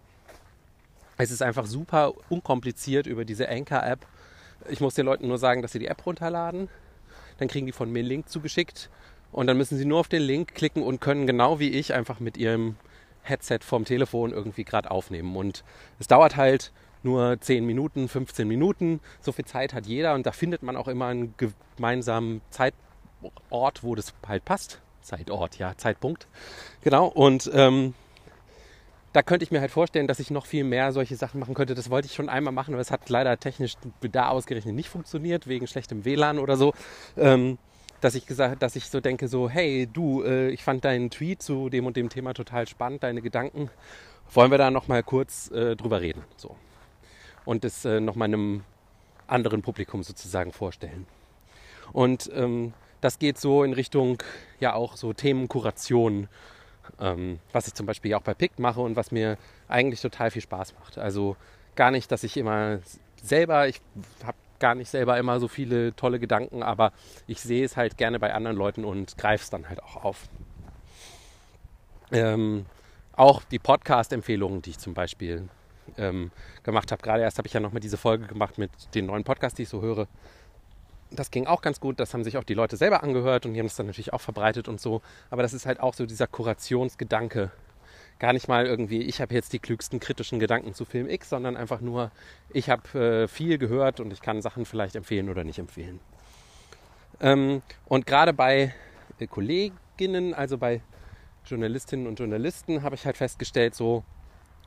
Es 1.17 1.31
ist 1.31 1.41
einfach 1.41 1.65
super 1.65 2.13
unkompliziert 2.29 3.07
über 3.07 3.25
diese 3.25 3.47
Anchor-App. 3.49 4.05
Ich 4.69 4.79
muss 4.79 4.95
den 4.95 5.05
Leuten 5.05 5.27
nur 5.27 5.37
sagen, 5.37 5.61
dass 5.61 5.71
sie 5.71 5.79
die 5.79 5.87
App 5.87 6.05
runterladen. 6.05 6.69
Dann 7.41 7.47
kriegen 7.47 7.65
die 7.65 7.71
von 7.71 7.91
mir 7.91 7.99
einen 7.99 8.07
Link 8.07 8.29
zugeschickt. 8.29 8.91
Und 9.31 9.47
dann 9.47 9.57
müssen 9.57 9.75
sie 9.75 9.85
nur 9.85 9.99
auf 9.99 10.07
den 10.07 10.21
Link 10.21 10.53
klicken 10.53 10.83
und 10.83 11.01
können 11.01 11.25
genau 11.25 11.59
wie 11.59 11.69
ich 11.69 11.95
einfach 11.95 12.19
mit 12.19 12.37
ihrem 12.37 12.75
Headset 13.23 13.61
vom 13.61 13.83
Telefon 13.83 14.31
irgendwie 14.31 14.63
gerade 14.63 14.91
aufnehmen. 14.91 15.35
Und 15.35 15.63
es 15.97 16.05
dauert 16.05 16.35
halt 16.35 16.71
nur 17.01 17.41
10 17.41 17.65
Minuten, 17.65 18.07
15 18.07 18.47
Minuten. 18.47 18.99
So 19.21 19.31
viel 19.31 19.45
Zeit 19.45 19.73
hat 19.73 19.87
jeder 19.87 20.13
und 20.13 20.27
da 20.27 20.33
findet 20.33 20.61
man 20.61 20.75
auch 20.75 20.87
immer 20.87 21.07
einen 21.07 21.33
gemeinsamen 21.37 22.41
Zeitpunkt 22.51 22.85
Ort, 23.49 23.83
wo 23.83 23.95
das 23.95 24.13
halt 24.27 24.45
passt. 24.45 24.79
Zeitort, 25.01 25.57
ja, 25.57 25.75
Zeitpunkt. 25.77 26.27
Genau. 26.81 27.07
Und 27.07 27.49
ähm, 27.55 27.95
da 29.13 29.21
könnte 29.21 29.43
ich 29.43 29.51
mir 29.51 29.59
halt 29.59 29.71
vorstellen, 29.71 30.07
dass 30.07 30.19
ich 30.19 30.31
noch 30.31 30.45
viel 30.45 30.63
mehr 30.63 30.91
solche 30.93 31.15
Sachen 31.15 31.39
machen 31.39 31.53
könnte. 31.53 31.75
Das 31.75 31.89
wollte 31.89 32.05
ich 32.05 32.13
schon 32.13 32.29
einmal 32.29 32.53
machen, 32.53 32.73
aber 32.73 32.81
es 32.81 32.91
hat 32.91 33.09
leider 33.09 33.37
technisch 33.37 33.75
da 34.01 34.29
ausgerechnet 34.29 34.75
nicht 34.75 34.89
funktioniert, 34.89 35.47
wegen 35.47 35.67
schlechtem 35.67 36.05
WLAN 36.05 36.39
oder 36.39 36.55
so. 36.55 36.73
Ähm, 37.17 37.57
dass 37.99 38.15
ich 38.15 38.25
gesagt, 38.25 38.63
dass 38.63 38.75
ich 38.75 38.89
so 38.89 38.99
denke, 38.99 39.27
so, 39.27 39.49
hey, 39.49 39.87
du, 39.91 40.23
äh, 40.23 40.49
ich 40.49 40.63
fand 40.63 40.83
deinen 40.83 41.11
Tweet 41.11 41.41
zu 41.41 41.69
dem 41.69 41.85
und 41.85 41.95
dem 41.95 42.09
Thema 42.09 42.33
total 42.33 42.67
spannend, 42.67 43.03
deine 43.03 43.21
Gedanken. 43.21 43.69
Wollen 44.33 44.49
wir 44.49 44.57
da 44.57 44.71
nochmal 44.71 45.03
kurz 45.03 45.51
äh, 45.51 45.75
drüber 45.75 46.01
reden? 46.01 46.23
So. 46.35 46.55
Und 47.45 47.63
das 47.63 47.85
äh, 47.85 47.99
nochmal 47.99 48.29
einem 48.29 48.63
anderen 49.27 49.61
Publikum 49.61 50.03
sozusagen 50.03 50.51
vorstellen. 50.51 51.05
Und 51.93 52.31
ähm, 52.33 52.73
das 53.01 53.19
geht 53.19 53.37
so 53.37 53.63
in 53.63 53.73
Richtung 53.73 54.23
ja 54.59 54.73
auch 54.73 54.95
so 54.95 55.13
Themenkuration, 55.13 56.27
ähm, 56.99 57.39
was 57.51 57.67
ich 57.67 57.73
zum 57.73 57.85
Beispiel 57.85 58.13
auch 58.13 58.21
bei 58.21 58.33
PICT 58.33 58.59
mache 58.59 58.81
und 58.81 58.95
was 58.95 59.11
mir 59.11 59.37
eigentlich 59.67 60.01
total 60.01 60.31
viel 60.31 60.41
Spaß 60.41 60.75
macht. 60.79 60.97
Also 60.97 61.35
gar 61.75 61.91
nicht, 61.91 62.11
dass 62.11 62.23
ich 62.23 62.37
immer 62.37 62.79
selber, 63.21 63.67
ich 63.67 63.81
habe 64.23 64.37
gar 64.59 64.75
nicht 64.75 64.89
selber 64.89 65.17
immer 65.17 65.39
so 65.39 65.47
viele 65.47 65.95
tolle 65.95 66.19
Gedanken, 66.19 66.63
aber 66.63 66.93
ich 67.27 67.41
sehe 67.41 67.65
es 67.65 67.77
halt 67.77 67.97
gerne 67.97 68.19
bei 68.19 68.33
anderen 68.33 68.55
Leuten 68.55 68.85
und 68.85 69.17
greife 69.17 69.43
es 69.43 69.49
dann 69.49 69.67
halt 69.67 69.81
auch 69.83 70.03
auf. 70.03 70.29
Ähm, 72.11 72.65
auch 73.13 73.43
die 73.43 73.59
Podcast-Empfehlungen, 73.59 74.61
die 74.61 74.71
ich 74.71 74.79
zum 74.79 74.93
Beispiel 74.93 75.47
ähm, 75.97 76.31
gemacht 76.63 76.91
habe. 76.91 77.01
Gerade 77.01 77.23
erst 77.23 77.37
habe 77.37 77.47
ich 77.47 77.53
ja 77.53 77.59
noch 77.59 77.73
mal 77.73 77.79
diese 77.79 77.97
Folge 77.97 78.27
gemacht 78.27 78.57
mit 78.57 78.71
den 78.93 79.05
neuen 79.07 79.23
Podcasts, 79.23 79.55
die 79.55 79.63
ich 79.63 79.69
so 79.69 79.81
höre 79.81 80.07
das 81.11 81.31
ging 81.31 81.45
auch 81.45 81.61
ganz 81.61 81.79
gut. 81.79 81.99
Das 81.99 82.13
haben 82.13 82.23
sich 82.23 82.37
auch 82.37 82.43
die 82.43 82.53
Leute 82.53 82.77
selber 82.77 83.03
angehört 83.03 83.45
und 83.45 83.53
die 83.53 83.59
haben 83.59 83.67
es 83.67 83.75
dann 83.75 83.85
natürlich 83.85 84.13
auch 84.13 84.21
verbreitet 84.21 84.67
und 84.67 84.79
so. 84.79 85.01
Aber 85.29 85.41
das 85.41 85.53
ist 85.53 85.65
halt 85.65 85.79
auch 85.79 85.93
so 85.93 86.05
dieser 86.05 86.27
Kurationsgedanke. 86.27 87.51
Gar 88.19 88.33
nicht 88.33 88.47
mal 88.47 88.65
irgendwie, 88.65 89.01
ich 89.01 89.19
habe 89.19 89.33
jetzt 89.33 89.51
die 89.51 89.59
klügsten 89.59 89.99
kritischen 89.99 90.39
Gedanken 90.39 90.73
zu 90.73 90.85
Film 90.85 91.09
X, 91.09 91.29
sondern 91.29 91.57
einfach 91.57 91.81
nur, 91.81 92.11
ich 92.49 92.69
habe 92.69 92.99
äh, 92.99 93.27
viel 93.27 93.57
gehört 93.57 93.99
und 93.99 94.13
ich 94.13 94.21
kann 94.21 94.41
Sachen 94.41 94.65
vielleicht 94.65 94.95
empfehlen 94.95 95.29
oder 95.29 95.43
nicht 95.43 95.59
empfehlen. 95.59 95.99
Ähm, 97.19 97.61
und 97.85 98.05
gerade 98.05 98.33
bei 98.33 98.73
äh, 99.19 99.27
Kolleginnen, 99.27 100.33
also 100.33 100.57
bei 100.57 100.81
Journalistinnen 101.45 102.07
und 102.07 102.19
Journalisten, 102.19 102.83
habe 102.83 102.95
ich 102.95 103.05
halt 103.05 103.17
festgestellt, 103.17 103.73
so, 103.73 104.03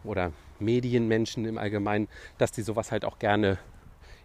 oder 0.02 0.32
Medienmenschen 0.58 1.44
im 1.44 1.56
Allgemeinen, 1.56 2.08
dass 2.38 2.50
die 2.50 2.62
sowas 2.62 2.90
halt 2.90 3.04
auch 3.04 3.18
gerne 3.18 3.58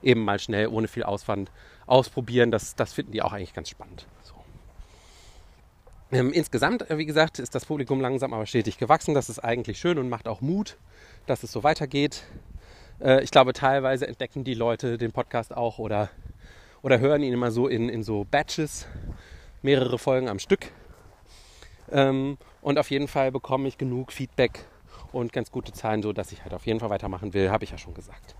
eben 0.02 0.24
mal 0.24 0.40
schnell, 0.40 0.68
ohne 0.68 0.88
viel 0.88 1.04
Auswand 1.04 1.52
ausprobieren. 1.86 2.52
Das, 2.52 2.76
das 2.76 2.94
finden 2.94 3.12
die 3.12 3.22
auch 3.22 3.34
eigentlich 3.34 3.54
ganz 3.54 3.70
spannend. 3.70 4.08
So. 4.24 4.34
Ähm, 6.12 6.32
insgesamt, 6.34 6.90
äh, 6.90 6.98
wie 6.98 7.06
gesagt, 7.06 7.40
ist 7.40 7.56
das 7.56 7.66
Publikum 7.66 8.02
langsam 8.02 8.34
aber 8.34 8.46
stetig 8.46 8.78
gewachsen. 8.78 9.14
Das 9.14 9.30
ist 9.30 9.40
eigentlich 9.40 9.80
schön 9.80 9.98
und 9.98 10.10
macht 10.10 10.28
auch 10.28 10.42
Mut, 10.42 10.78
dass 11.26 11.44
es 11.44 11.52
so 11.52 11.64
weitergeht. 11.64 12.24
Äh, 13.02 13.24
ich 13.24 13.32
glaube, 13.32 13.54
teilweise 13.54 14.08
entdecken 14.08 14.44
die 14.44 14.54
Leute 14.54 14.98
den 14.98 15.12
Podcast 15.12 15.56
auch 15.56 15.80
oder, 15.80 16.10
oder 16.82 17.00
hören 17.00 17.24
ihn 17.24 17.34
immer 17.34 17.52
so 17.52 17.68
in, 17.68 17.90
in 17.90 18.04
so 18.04 18.26
Batches, 18.30 18.88
mehrere 19.62 19.98
Folgen 20.00 20.30
am 20.30 20.40
Stück. 20.40 20.72
Ähm, 21.92 22.38
und 22.62 22.78
auf 22.78 22.92
jeden 22.92 23.08
Fall 23.08 23.32
bekomme 23.32 23.68
ich 23.68 23.78
genug 23.78 24.12
Feedback 24.12 24.66
und 25.12 25.34
ganz 25.34 25.52
gute 25.52 25.72
Zahlen, 25.72 26.02
so 26.02 26.14
dass 26.14 26.32
ich 26.32 26.44
halt 26.44 26.54
auf 26.54 26.66
jeden 26.66 26.80
Fall 26.80 26.90
weitermachen 26.90 27.34
will, 27.34 27.50
habe 27.50 27.64
ich 27.64 27.72
ja 27.72 27.78
schon 27.78 27.94
gesagt. 27.94 28.36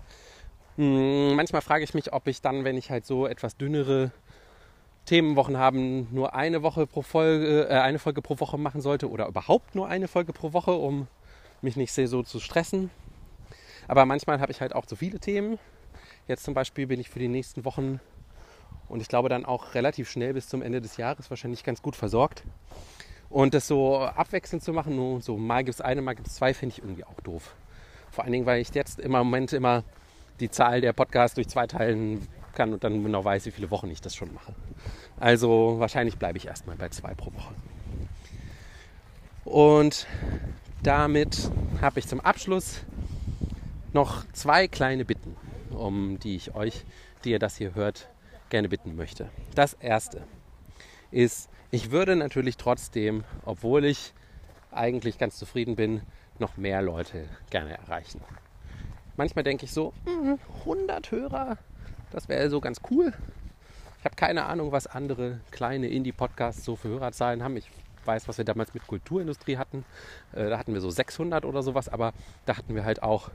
Hm, 0.80 1.34
manchmal 1.34 1.60
frage 1.60 1.84
ich 1.84 1.92
mich, 1.92 2.10
ob 2.14 2.26
ich 2.26 2.40
dann, 2.40 2.64
wenn 2.64 2.78
ich 2.78 2.90
halt 2.90 3.04
so 3.04 3.26
etwas 3.26 3.54
dünnere 3.54 4.12
Themenwochen 5.04 5.58
haben, 5.58 6.08
nur 6.10 6.34
eine 6.34 6.62
Woche 6.62 6.86
pro 6.86 7.02
Folge, 7.02 7.68
äh, 7.68 7.74
eine 7.74 7.98
Folge 7.98 8.22
pro 8.22 8.40
Woche 8.40 8.56
machen 8.56 8.80
sollte 8.80 9.10
oder 9.10 9.28
überhaupt 9.28 9.74
nur 9.74 9.88
eine 9.88 10.08
Folge 10.08 10.32
pro 10.32 10.54
Woche, 10.54 10.70
um 10.70 11.06
mich 11.60 11.76
nicht 11.76 11.92
sehr 11.92 12.08
so 12.08 12.22
zu 12.22 12.40
stressen. 12.40 12.88
Aber 13.88 14.06
manchmal 14.06 14.40
habe 14.40 14.52
ich 14.52 14.62
halt 14.62 14.74
auch 14.74 14.86
zu 14.86 14.96
viele 14.96 15.20
Themen. 15.20 15.58
Jetzt 16.28 16.44
zum 16.44 16.54
Beispiel 16.54 16.86
bin 16.86 16.98
ich 16.98 17.10
für 17.10 17.18
die 17.18 17.28
nächsten 17.28 17.66
Wochen 17.66 18.00
und 18.88 19.02
ich 19.02 19.08
glaube 19.08 19.28
dann 19.28 19.44
auch 19.44 19.74
relativ 19.74 20.08
schnell 20.08 20.32
bis 20.32 20.48
zum 20.48 20.62
Ende 20.62 20.80
des 20.80 20.96
Jahres 20.96 21.28
wahrscheinlich 21.28 21.62
ganz 21.62 21.82
gut 21.82 21.94
versorgt. 21.94 22.42
Und 23.28 23.52
das 23.52 23.68
so 23.68 23.98
abwechselnd 23.98 24.64
zu 24.64 24.72
machen, 24.72 24.96
nur 24.96 25.20
so 25.20 25.36
mal 25.36 25.62
gibt 25.62 25.74
es 25.74 25.82
eine, 25.82 26.00
mal 26.00 26.14
gibt 26.14 26.28
es 26.28 26.36
zwei, 26.36 26.54
finde 26.54 26.74
ich 26.74 26.82
irgendwie 26.82 27.04
auch 27.04 27.20
doof. 27.20 27.54
Vor 28.10 28.24
allen 28.24 28.32
Dingen, 28.32 28.46
weil 28.46 28.62
ich 28.62 28.70
jetzt 28.70 28.98
im 28.98 29.12
Moment 29.12 29.52
immer 29.52 29.84
die 30.40 30.50
Zahl 30.50 30.80
der 30.80 30.92
Podcasts 30.92 31.34
durch 31.34 31.48
zwei 31.48 31.66
teilen 31.66 32.26
kann 32.54 32.72
und 32.72 32.82
dann 32.82 33.02
genau 33.04 33.24
weiß, 33.24 33.46
wie 33.46 33.50
viele 33.50 33.70
Wochen 33.70 33.90
ich 33.90 34.00
das 34.00 34.14
schon 34.14 34.32
mache. 34.34 34.54
Also 35.18 35.76
wahrscheinlich 35.78 36.16
bleibe 36.18 36.38
ich 36.38 36.46
erstmal 36.46 36.76
bei 36.76 36.88
zwei 36.88 37.14
pro 37.14 37.32
Woche. 37.32 37.54
Und 39.44 40.06
damit 40.82 41.50
habe 41.80 41.98
ich 41.98 42.08
zum 42.08 42.20
Abschluss 42.20 42.80
noch 43.92 44.24
zwei 44.32 44.68
kleine 44.68 45.04
Bitten, 45.04 45.36
um 45.70 46.18
die 46.18 46.36
ich 46.36 46.54
euch, 46.54 46.84
die 47.24 47.30
ihr 47.30 47.38
das 47.38 47.56
hier 47.56 47.74
hört, 47.74 48.08
gerne 48.48 48.68
bitten 48.68 48.96
möchte. 48.96 49.28
Das 49.54 49.74
erste. 49.74 50.22
ist, 51.10 51.48
ich 51.70 51.90
würde 51.90 52.16
natürlich 52.16 52.56
trotzdem, 52.56 53.24
obwohl 53.44 53.84
ich 53.84 54.12
eigentlich 54.70 55.18
ganz 55.18 55.36
zufrieden 55.36 55.76
bin, 55.76 56.02
noch 56.38 56.56
mehr 56.56 56.82
Leute 56.82 57.28
gerne 57.50 57.76
erreichen. 57.76 58.20
Manchmal 59.20 59.44
denke 59.44 59.66
ich 59.66 59.72
so, 59.72 59.92
100 60.64 61.06
hm, 61.06 61.18
Hörer, 61.18 61.58
das 62.10 62.30
wäre 62.30 62.48
so 62.48 62.58
ganz 62.58 62.80
cool. 62.90 63.12
Ich 63.98 64.04
habe 64.06 64.16
keine 64.16 64.46
Ahnung, 64.46 64.72
was 64.72 64.86
andere 64.86 65.40
kleine 65.50 65.88
Indie-Podcasts 65.88 66.64
so 66.64 66.74
für 66.74 66.88
Hörerzahlen 66.88 67.42
haben. 67.42 67.54
Ich 67.58 67.70
weiß, 68.06 68.28
was 68.28 68.38
wir 68.38 68.46
damals 68.46 68.72
mit 68.72 68.86
Kulturindustrie 68.86 69.58
hatten. 69.58 69.84
Äh, 70.32 70.48
da 70.48 70.58
hatten 70.58 70.72
wir 70.72 70.80
so 70.80 70.88
600 70.88 71.44
oder 71.44 71.62
sowas, 71.62 71.90
aber 71.90 72.14
da 72.46 72.56
hatten 72.56 72.74
wir 72.74 72.86
halt 72.86 73.02
auch 73.02 73.30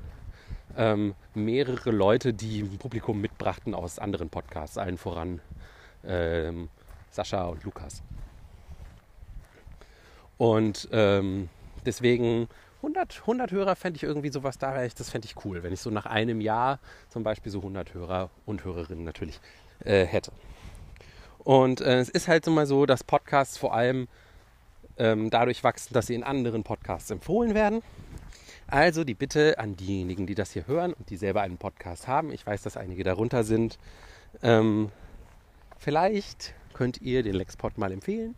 ähm, 0.75 1.13
mehrere 1.35 1.91
Leute, 1.91 2.33
die 2.33 2.61
ein 2.61 2.79
Publikum 2.79 3.21
mitbrachten 3.21 3.75
aus 3.75 3.99
anderen 3.99 4.31
Podcasts, 4.31 4.79
allen 4.79 4.97
voran 4.97 5.39
ähm, 6.03 6.69
Sascha 7.11 7.45
und 7.45 7.63
Lukas. 7.63 8.01
Und 10.39 10.89
ähm, 10.91 11.47
deswegen 11.85 12.47
100, 12.85 13.21
100 13.21 13.51
Hörer 13.51 13.75
fände 13.75 13.97
ich 13.97 14.03
irgendwie 14.03 14.29
sowas 14.29 14.59
da, 14.59 14.87
das 14.87 15.09
fände 15.09 15.25
ich 15.25 15.43
cool, 15.43 15.63
wenn 15.63 15.73
ich 15.73 15.81
so 15.81 15.89
nach 15.89 16.05
einem 16.05 16.39
Jahr 16.39 16.79
zum 17.09 17.23
Beispiel 17.23 17.51
so 17.51 17.57
100 17.59 17.95
Hörer 17.95 18.29
und 18.45 18.63
Hörerinnen 18.63 19.03
natürlich 19.03 19.39
äh, 19.83 20.05
hätte. 20.05 20.31
Und 21.39 21.81
äh, 21.81 21.99
es 21.99 22.09
ist 22.09 22.27
halt 22.27 22.45
so 22.45 22.51
mal 22.51 22.67
so, 22.67 22.85
dass 22.85 23.03
Podcasts 23.03 23.57
vor 23.57 23.73
allem 23.73 24.07
ähm, 24.97 25.31
dadurch 25.31 25.63
wachsen, 25.63 25.95
dass 25.95 26.07
sie 26.07 26.13
in 26.13 26.23
anderen 26.23 26.63
Podcasts 26.63 27.09
empfohlen 27.09 27.55
werden. 27.55 27.81
Also 28.67 29.03
die 29.03 29.15
Bitte 29.15 29.57
an 29.57 29.75
diejenigen, 29.75 30.27
die 30.27 30.35
das 30.35 30.51
hier 30.51 30.67
hören 30.67 30.93
und 30.93 31.09
die 31.09 31.17
selber 31.17 31.41
einen 31.41 31.57
Podcast 31.57 32.07
haben, 32.07 32.31
ich 32.31 32.45
weiß, 32.45 32.61
dass 32.61 32.77
einige 32.77 33.03
darunter 33.03 33.43
sind, 33.43 33.79
ähm, 34.43 34.91
vielleicht 35.79 36.53
könnt 36.73 37.01
ihr 37.01 37.23
den 37.23 37.33
Lexpod 37.33 37.79
mal 37.79 37.91
empfehlen 37.91 38.35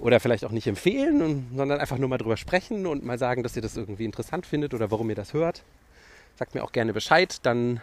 oder 0.00 0.20
vielleicht 0.20 0.44
auch 0.44 0.50
nicht 0.50 0.66
empfehlen, 0.66 1.48
sondern 1.54 1.80
einfach 1.80 1.98
nur 1.98 2.08
mal 2.08 2.18
drüber 2.18 2.36
sprechen 2.36 2.86
und 2.86 3.04
mal 3.04 3.18
sagen, 3.18 3.42
dass 3.42 3.56
ihr 3.56 3.62
das 3.62 3.76
irgendwie 3.76 4.04
interessant 4.04 4.46
findet 4.46 4.74
oder 4.74 4.90
warum 4.90 5.08
ihr 5.10 5.16
das 5.16 5.34
hört. 5.34 5.62
Sagt 6.36 6.54
mir 6.54 6.64
auch 6.64 6.72
gerne 6.72 6.92
Bescheid, 6.92 7.38
dann 7.44 7.80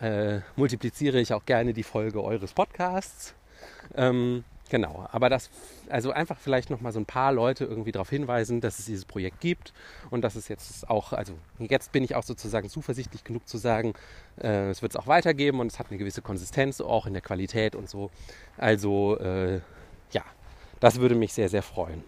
äh, 0.00 0.40
multipliziere 0.56 1.20
ich 1.20 1.32
auch 1.32 1.44
gerne 1.46 1.72
die 1.72 1.82
Folge 1.82 2.22
eures 2.22 2.52
Podcasts. 2.52 3.34
Ähm, 3.94 4.44
Genau, 4.70 5.08
aber 5.10 5.28
das, 5.28 5.50
also 5.88 6.12
einfach 6.12 6.38
vielleicht 6.38 6.70
nochmal 6.70 6.92
so 6.92 7.00
ein 7.00 7.04
paar 7.04 7.32
Leute 7.32 7.64
irgendwie 7.64 7.90
darauf 7.90 8.08
hinweisen, 8.08 8.60
dass 8.60 8.78
es 8.78 8.86
dieses 8.86 9.04
Projekt 9.04 9.40
gibt 9.40 9.72
und 10.10 10.22
dass 10.22 10.36
es 10.36 10.46
jetzt 10.46 10.88
auch, 10.88 11.12
also 11.12 11.32
jetzt 11.58 11.90
bin 11.90 12.04
ich 12.04 12.14
auch 12.14 12.22
sozusagen 12.22 12.68
zuversichtlich 12.68 13.24
genug 13.24 13.48
zu 13.48 13.58
sagen, 13.58 13.94
äh, 14.40 14.70
es 14.70 14.80
wird 14.80 14.92
es 14.92 14.96
auch 14.96 15.08
weitergeben 15.08 15.58
und 15.58 15.72
es 15.72 15.80
hat 15.80 15.88
eine 15.90 15.98
gewisse 15.98 16.22
Konsistenz, 16.22 16.80
auch 16.80 17.06
in 17.06 17.14
der 17.14 17.22
Qualität 17.22 17.74
und 17.74 17.90
so. 17.90 18.12
Also 18.58 19.18
äh, 19.18 19.60
das 20.80 20.98
würde 20.98 21.14
mich 21.14 21.32
sehr, 21.32 21.48
sehr 21.48 21.62
freuen. 21.62 22.02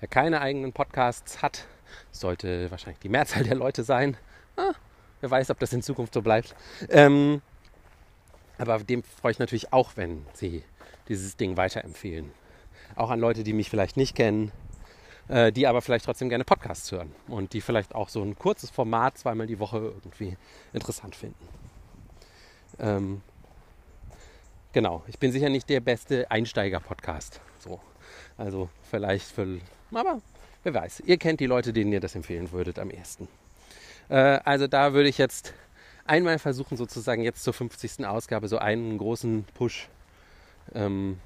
Wer 0.00 0.08
keine 0.08 0.40
eigenen 0.40 0.72
Podcasts 0.72 1.42
hat, 1.42 1.66
sollte 2.10 2.70
wahrscheinlich 2.70 2.98
die 3.00 3.08
Mehrzahl 3.08 3.44
der 3.44 3.54
Leute 3.54 3.84
sein. 3.84 4.16
Ah, 4.56 4.72
wer 5.20 5.30
weiß, 5.30 5.50
ob 5.50 5.58
das 5.58 5.72
in 5.72 5.82
Zukunft 5.82 6.14
so 6.14 6.22
bleibt. 6.22 6.54
Ähm, 6.88 7.42
aber 8.58 8.78
dem 8.80 9.02
freue 9.02 9.32
ich 9.32 9.38
natürlich 9.38 9.72
auch, 9.72 9.92
wenn 9.96 10.26
sie 10.34 10.64
dieses 11.08 11.36
Ding 11.36 11.56
weiterempfehlen. 11.56 12.32
Auch 12.96 13.10
an 13.10 13.20
Leute, 13.20 13.44
die 13.44 13.52
mich 13.52 13.70
vielleicht 13.70 13.96
nicht 13.96 14.14
kennen, 14.14 14.52
äh, 15.28 15.52
die 15.52 15.66
aber 15.66 15.82
vielleicht 15.82 16.04
trotzdem 16.04 16.28
gerne 16.28 16.44
Podcasts 16.44 16.90
hören 16.92 17.12
und 17.28 17.52
die 17.52 17.60
vielleicht 17.60 17.94
auch 17.94 18.08
so 18.08 18.22
ein 18.22 18.36
kurzes 18.38 18.70
Format 18.70 19.18
zweimal 19.18 19.46
die 19.46 19.58
Woche 19.58 19.78
irgendwie 19.78 20.36
interessant 20.72 21.14
finden. 21.14 21.48
Ähm, 22.78 23.22
genau, 24.72 25.02
ich 25.06 25.18
bin 25.18 25.32
sicher 25.32 25.48
nicht 25.48 25.68
der 25.68 25.80
beste 25.80 26.30
Einsteiger-Podcast. 26.30 27.40
So. 27.62 27.80
Also 28.36 28.68
vielleicht 28.90 29.26
für. 29.26 29.60
Aber 29.92 30.20
wer 30.62 30.74
weiß, 30.74 31.00
ihr 31.06 31.16
kennt 31.16 31.40
die 31.40 31.46
Leute, 31.46 31.72
denen 31.72 31.92
ihr 31.92 32.00
das 32.00 32.14
empfehlen 32.14 32.50
würdet 32.52 32.78
am 32.78 32.90
ersten. 32.90 33.28
Äh, 34.08 34.40
also 34.44 34.66
da 34.66 34.92
würde 34.92 35.08
ich 35.08 35.18
jetzt 35.18 35.54
einmal 36.04 36.38
versuchen, 36.38 36.76
sozusagen 36.76 37.22
jetzt 37.22 37.44
zur 37.44 37.54
50. 37.54 38.06
Ausgabe 38.06 38.48
so 38.48 38.58
einen 38.58 38.98
großen 38.98 39.44
Push 39.54 39.88
ähm, 40.74 41.20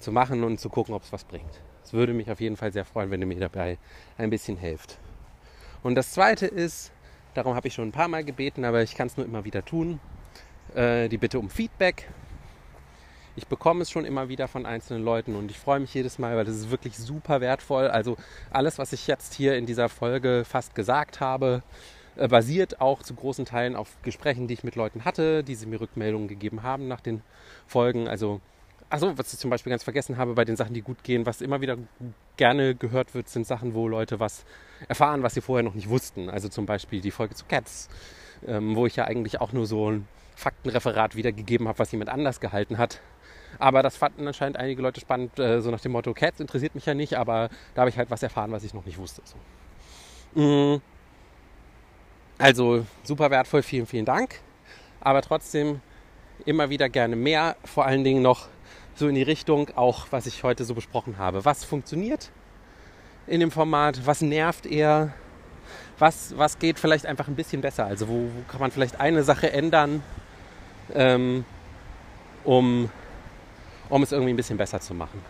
zu 0.00 0.12
machen 0.12 0.44
und 0.44 0.60
zu 0.60 0.68
gucken, 0.68 0.94
ob 0.94 1.02
es 1.02 1.12
was 1.12 1.24
bringt. 1.24 1.60
Es 1.82 1.92
würde 1.92 2.12
mich 2.12 2.30
auf 2.30 2.40
jeden 2.40 2.56
Fall 2.56 2.72
sehr 2.72 2.84
freuen, 2.84 3.10
wenn 3.10 3.20
ihr 3.20 3.26
mir 3.26 3.40
dabei 3.40 3.78
ein 4.18 4.30
bisschen 4.30 4.56
helft. 4.56 4.98
Und 5.82 5.94
das 5.94 6.12
Zweite 6.12 6.46
ist, 6.46 6.92
darum 7.34 7.54
habe 7.54 7.68
ich 7.68 7.74
schon 7.74 7.88
ein 7.88 7.92
paar 7.92 8.08
Mal 8.08 8.24
gebeten, 8.24 8.64
aber 8.64 8.82
ich 8.82 8.94
kann 8.94 9.06
es 9.06 9.16
nur 9.16 9.26
immer 9.26 9.44
wieder 9.44 9.64
tun, 9.64 10.00
äh, 10.74 11.08
die 11.08 11.18
Bitte 11.18 11.38
um 11.38 11.50
Feedback. 11.50 12.08
Ich 13.36 13.48
bekomme 13.48 13.82
es 13.82 13.90
schon 13.90 14.04
immer 14.04 14.28
wieder 14.28 14.46
von 14.46 14.64
einzelnen 14.64 15.04
Leuten 15.04 15.34
und 15.34 15.50
ich 15.50 15.58
freue 15.58 15.80
mich 15.80 15.92
jedes 15.92 16.18
Mal, 16.18 16.36
weil 16.36 16.44
das 16.44 16.54
ist 16.54 16.70
wirklich 16.70 16.96
super 16.96 17.40
wertvoll. 17.40 17.88
Also 17.88 18.16
alles, 18.50 18.78
was 18.78 18.92
ich 18.92 19.08
jetzt 19.08 19.34
hier 19.34 19.56
in 19.56 19.66
dieser 19.66 19.88
Folge 19.88 20.44
fast 20.44 20.74
gesagt 20.76 21.20
habe, 21.20 21.62
äh, 22.16 22.28
basiert 22.28 22.80
auch 22.80 23.02
zu 23.02 23.14
großen 23.14 23.44
Teilen 23.44 23.74
auf 23.74 23.96
Gesprächen, 24.02 24.46
die 24.46 24.54
ich 24.54 24.64
mit 24.64 24.76
Leuten 24.76 25.04
hatte, 25.04 25.42
die 25.42 25.56
sie 25.56 25.66
mir 25.66 25.80
Rückmeldungen 25.80 26.28
gegeben 26.28 26.62
haben 26.62 26.86
nach 26.86 27.00
den 27.00 27.22
Folgen. 27.66 28.06
Also, 28.06 28.40
achso, 28.88 29.18
was 29.18 29.32
ich 29.32 29.40
zum 29.40 29.50
Beispiel 29.50 29.70
ganz 29.70 29.82
vergessen 29.82 30.16
habe 30.16 30.34
bei 30.34 30.44
den 30.44 30.56
Sachen, 30.56 30.74
die 30.74 30.82
gut 30.82 31.02
gehen, 31.02 31.26
was 31.26 31.40
immer 31.40 31.60
wieder 31.60 31.76
gerne 32.36 32.76
gehört 32.76 33.14
wird, 33.14 33.28
sind 33.28 33.46
Sachen, 33.48 33.74
wo 33.74 33.88
Leute 33.88 34.20
was 34.20 34.44
erfahren, 34.88 35.24
was 35.24 35.34
sie 35.34 35.40
vorher 35.40 35.64
noch 35.64 35.74
nicht 35.74 35.88
wussten. 35.88 36.30
Also 36.30 36.48
zum 36.48 36.66
Beispiel 36.66 37.00
die 37.00 37.10
Folge 37.10 37.34
zu 37.34 37.46
Cats, 37.46 37.88
ähm, 38.46 38.76
wo 38.76 38.86
ich 38.86 38.94
ja 38.94 39.06
eigentlich 39.06 39.40
auch 39.40 39.52
nur 39.52 39.66
so 39.66 39.90
ein 39.90 40.06
Faktenreferat 40.36 41.16
wiedergegeben 41.16 41.66
habe, 41.68 41.78
was 41.78 41.90
jemand 41.92 42.10
anders 42.10 42.40
gehalten 42.40 42.78
hat. 42.78 43.00
Aber 43.58 43.82
das 43.82 43.96
fanden 43.96 44.26
anscheinend 44.26 44.56
einige 44.56 44.82
Leute 44.82 45.00
spannend, 45.00 45.38
äh, 45.38 45.60
so 45.60 45.70
nach 45.70 45.80
dem 45.80 45.92
Motto, 45.92 46.12
Cats 46.14 46.40
interessiert 46.40 46.74
mich 46.74 46.86
ja 46.86 46.94
nicht, 46.94 47.14
aber 47.14 47.48
da 47.74 47.82
habe 47.82 47.90
ich 47.90 47.98
halt 47.98 48.10
was 48.10 48.22
erfahren, 48.22 48.52
was 48.52 48.64
ich 48.64 48.74
noch 48.74 48.84
nicht 48.84 48.98
wusste. 48.98 49.22
So. 49.24 50.40
Mm. 50.40 50.80
Also 52.38 52.84
super 53.04 53.30
wertvoll, 53.30 53.62
vielen, 53.62 53.86
vielen 53.86 54.04
Dank. 54.04 54.40
Aber 55.00 55.22
trotzdem 55.22 55.80
immer 56.44 56.70
wieder 56.70 56.88
gerne 56.88 57.16
mehr, 57.16 57.56
vor 57.64 57.86
allen 57.86 58.04
Dingen 58.04 58.22
noch 58.22 58.48
so 58.94 59.08
in 59.08 59.14
die 59.14 59.22
Richtung, 59.22 59.70
auch 59.76 60.06
was 60.10 60.26
ich 60.26 60.42
heute 60.42 60.64
so 60.64 60.74
besprochen 60.74 61.18
habe. 61.18 61.44
Was 61.44 61.64
funktioniert 61.64 62.30
in 63.26 63.40
dem 63.40 63.50
Format? 63.50 64.06
Was 64.06 64.20
nervt 64.20 64.66
eher? 64.66 65.12
Was, 65.98 66.36
was 66.36 66.58
geht 66.58 66.78
vielleicht 66.78 67.06
einfach 67.06 67.28
ein 67.28 67.36
bisschen 67.36 67.60
besser? 67.60 67.86
Also 67.86 68.08
wo, 68.08 68.12
wo 68.12 68.50
kann 68.50 68.60
man 68.60 68.70
vielleicht 68.70 69.00
eine 69.00 69.22
Sache 69.22 69.52
ändern, 69.52 70.02
ähm, 70.92 71.44
um, 72.44 72.90
um 73.88 74.02
es 74.02 74.12
irgendwie 74.12 74.32
ein 74.32 74.36
bisschen 74.36 74.58
besser 74.58 74.80
zu 74.80 74.94
machen? 74.94 75.20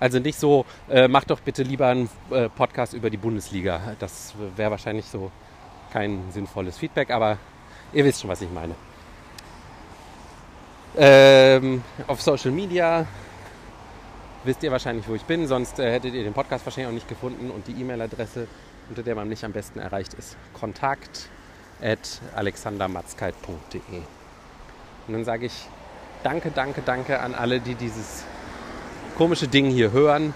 Also 0.00 0.18
nicht 0.18 0.38
so, 0.38 0.64
äh, 0.88 1.08
mach 1.08 1.24
doch 1.24 1.40
bitte 1.40 1.62
lieber 1.62 1.88
einen 1.88 2.08
äh, 2.30 2.48
Podcast 2.48 2.94
über 2.94 3.10
die 3.10 3.16
Bundesliga. 3.16 3.94
Das 3.98 4.34
wäre 4.56 4.70
wahrscheinlich 4.70 5.06
so 5.06 5.30
kein 5.92 6.30
sinnvolles 6.30 6.78
Feedback, 6.78 7.10
aber 7.10 7.38
ihr 7.92 8.04
wisst 8.04 8.22
schon, 8.22 8.30
was 8.30 8.40
ich 8.40 8.50
meine. 8.50 8.74
Ähm, 10.96 11.82
auf 12.06 12.20
Social 12.20 12.50
Media 12.50 13.06
wisst 14.44 14.62
ihr 14.62 14.70
wahrscheinlich, 14.72 15.08
wo 15.08 15.14
ich 15.14 15.22
bin, 15.22 15.46
sonst 15.46 15.78
äh, 15.78 15.90
hättet 15.92 16.14
ihr 16.14 16.24
den 16.24 16.34
Podcast 16.34 16.66
wahrscheinlich 16.66 16.88
auch 16.88 16.94
nicht 16.94 17.08
gefunden 17.08 17.50
und 17.50 17.66
die 17.66 17.72
E-Mail-Adresse, 17.72 18.46
unter 18.88 19.02
der 19.02 19.14
man 19.14 19.28
mich 19.28 19.44
am 19.44 19.52
besten 19.52 19.78
erreicht, 19.78 20.14
ist 20.14 20.36
kontakt 20.52 21.28
at 21.80 22.20
alexandermatzkeit.de. 22.34 23.98
Und 25.06 25.12
dann 25.12 25.24
sage 25.24 25.46
ich 25.46 25.68
danke, 26.22 26.50
danke, 26.50 26.82
danke 26.82 27.20
an 27.20 27.34
alle, 27.34 27.60
die 27.60 27.74
dieses 27.74 28.24
komische 29.16 29.48
Ding 29.48 29.70
hier 29.70 29.92
hören 29.92 30.34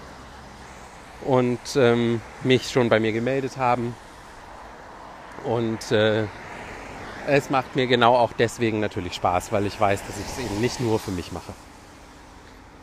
und 1.25 1.59
ähm, 1.75 2.21
mich 2.43 2.69
schon 2.69 2.89
bei 2.89 2.99
mir 2.99 3.11
gemeldet 3.11 3.57
haben 3.57 3.95
und 5.43 5.91
äh, 5.91 6.25
es 7.27 7.49
macht 7.49 7.75
mir 7.75 7.87
genau 7.87 8.15
auch 8.15 8.31
deswegen 8.33 8.79
natürlich 8.79 9.15
Spaß, 9.15 9.51
weil 9.51 9.65
ich 9.65 9.79
weiß, 9.79 10.05
dass 10.05 10.17
ich 10.17 10.25
es 10.25 10.39
eben 10.39 10.61
nicht 10.61 10.79
nur 10.79 10.99
für 10.99 11.11
mich 11.11 11.31
mache. 11.31 11.53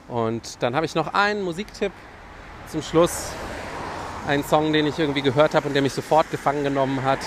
Und 0.08 0.62
dann 0.62 0.76
habe 0.76 0.84
ich 0.84 0.94
noch 0.94 1.14
einen 1.14 1.42
Musiktipp 1.42 1.92
zum 2.68 2.82
Schluss. 2.82 3.30
Einen 4.26 4.44
Song, 4.44 4.72
den 4.72 4.86
ich 4.86 4.98
irgendwie 4.98 5.22
gehört 5.22 5.54
habe 5.54 5.68
und 5.68 5.74
der 5.74 5.82
mich 5.82 5.92
sofort 5.92 6.30
gefangen 6.30 6.64
genommen 6.64 7.02
hat. 7.02 7.20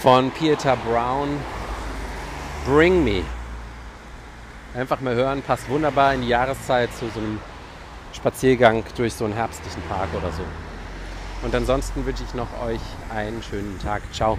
Von 0.00 0.30
Peter 0.30 0.76
Brown. 0.76 1.28
Bring 2.64 3.04
Me. 3.04 3.22
Einfach 4.72 5.00
mal 5.00 5.16
hören, 5.16 5.42
passt 5.42 5.68
wunderbar 5.68 6.14
in 6.14 6.22
die 6.22 6.28
Jahreszeit 6.28 6.94
zu 6.94 7.08
so 7.08 7.18
einem 7.18 7.40
Spaziergang 8.12 8.84
durch 8.96 9.14
so 9.14 9.24
einen 9.24 9.34
herbstlichen 9.34 9.82
Park 9.88 10.08
oder 10.16 10.30
so. 10.30 10.44
Und 11.42 11.54
ansonsten 11.54 12.06
wünsche 12.06 12.22
ich 12.22 12.34
noch 12.34 12.48
euch 12.62 12.80
einen 13.12 13.42
schönen 13.42 13.80
Tag. 13.80 14.02
Ciao. 14.12 14.38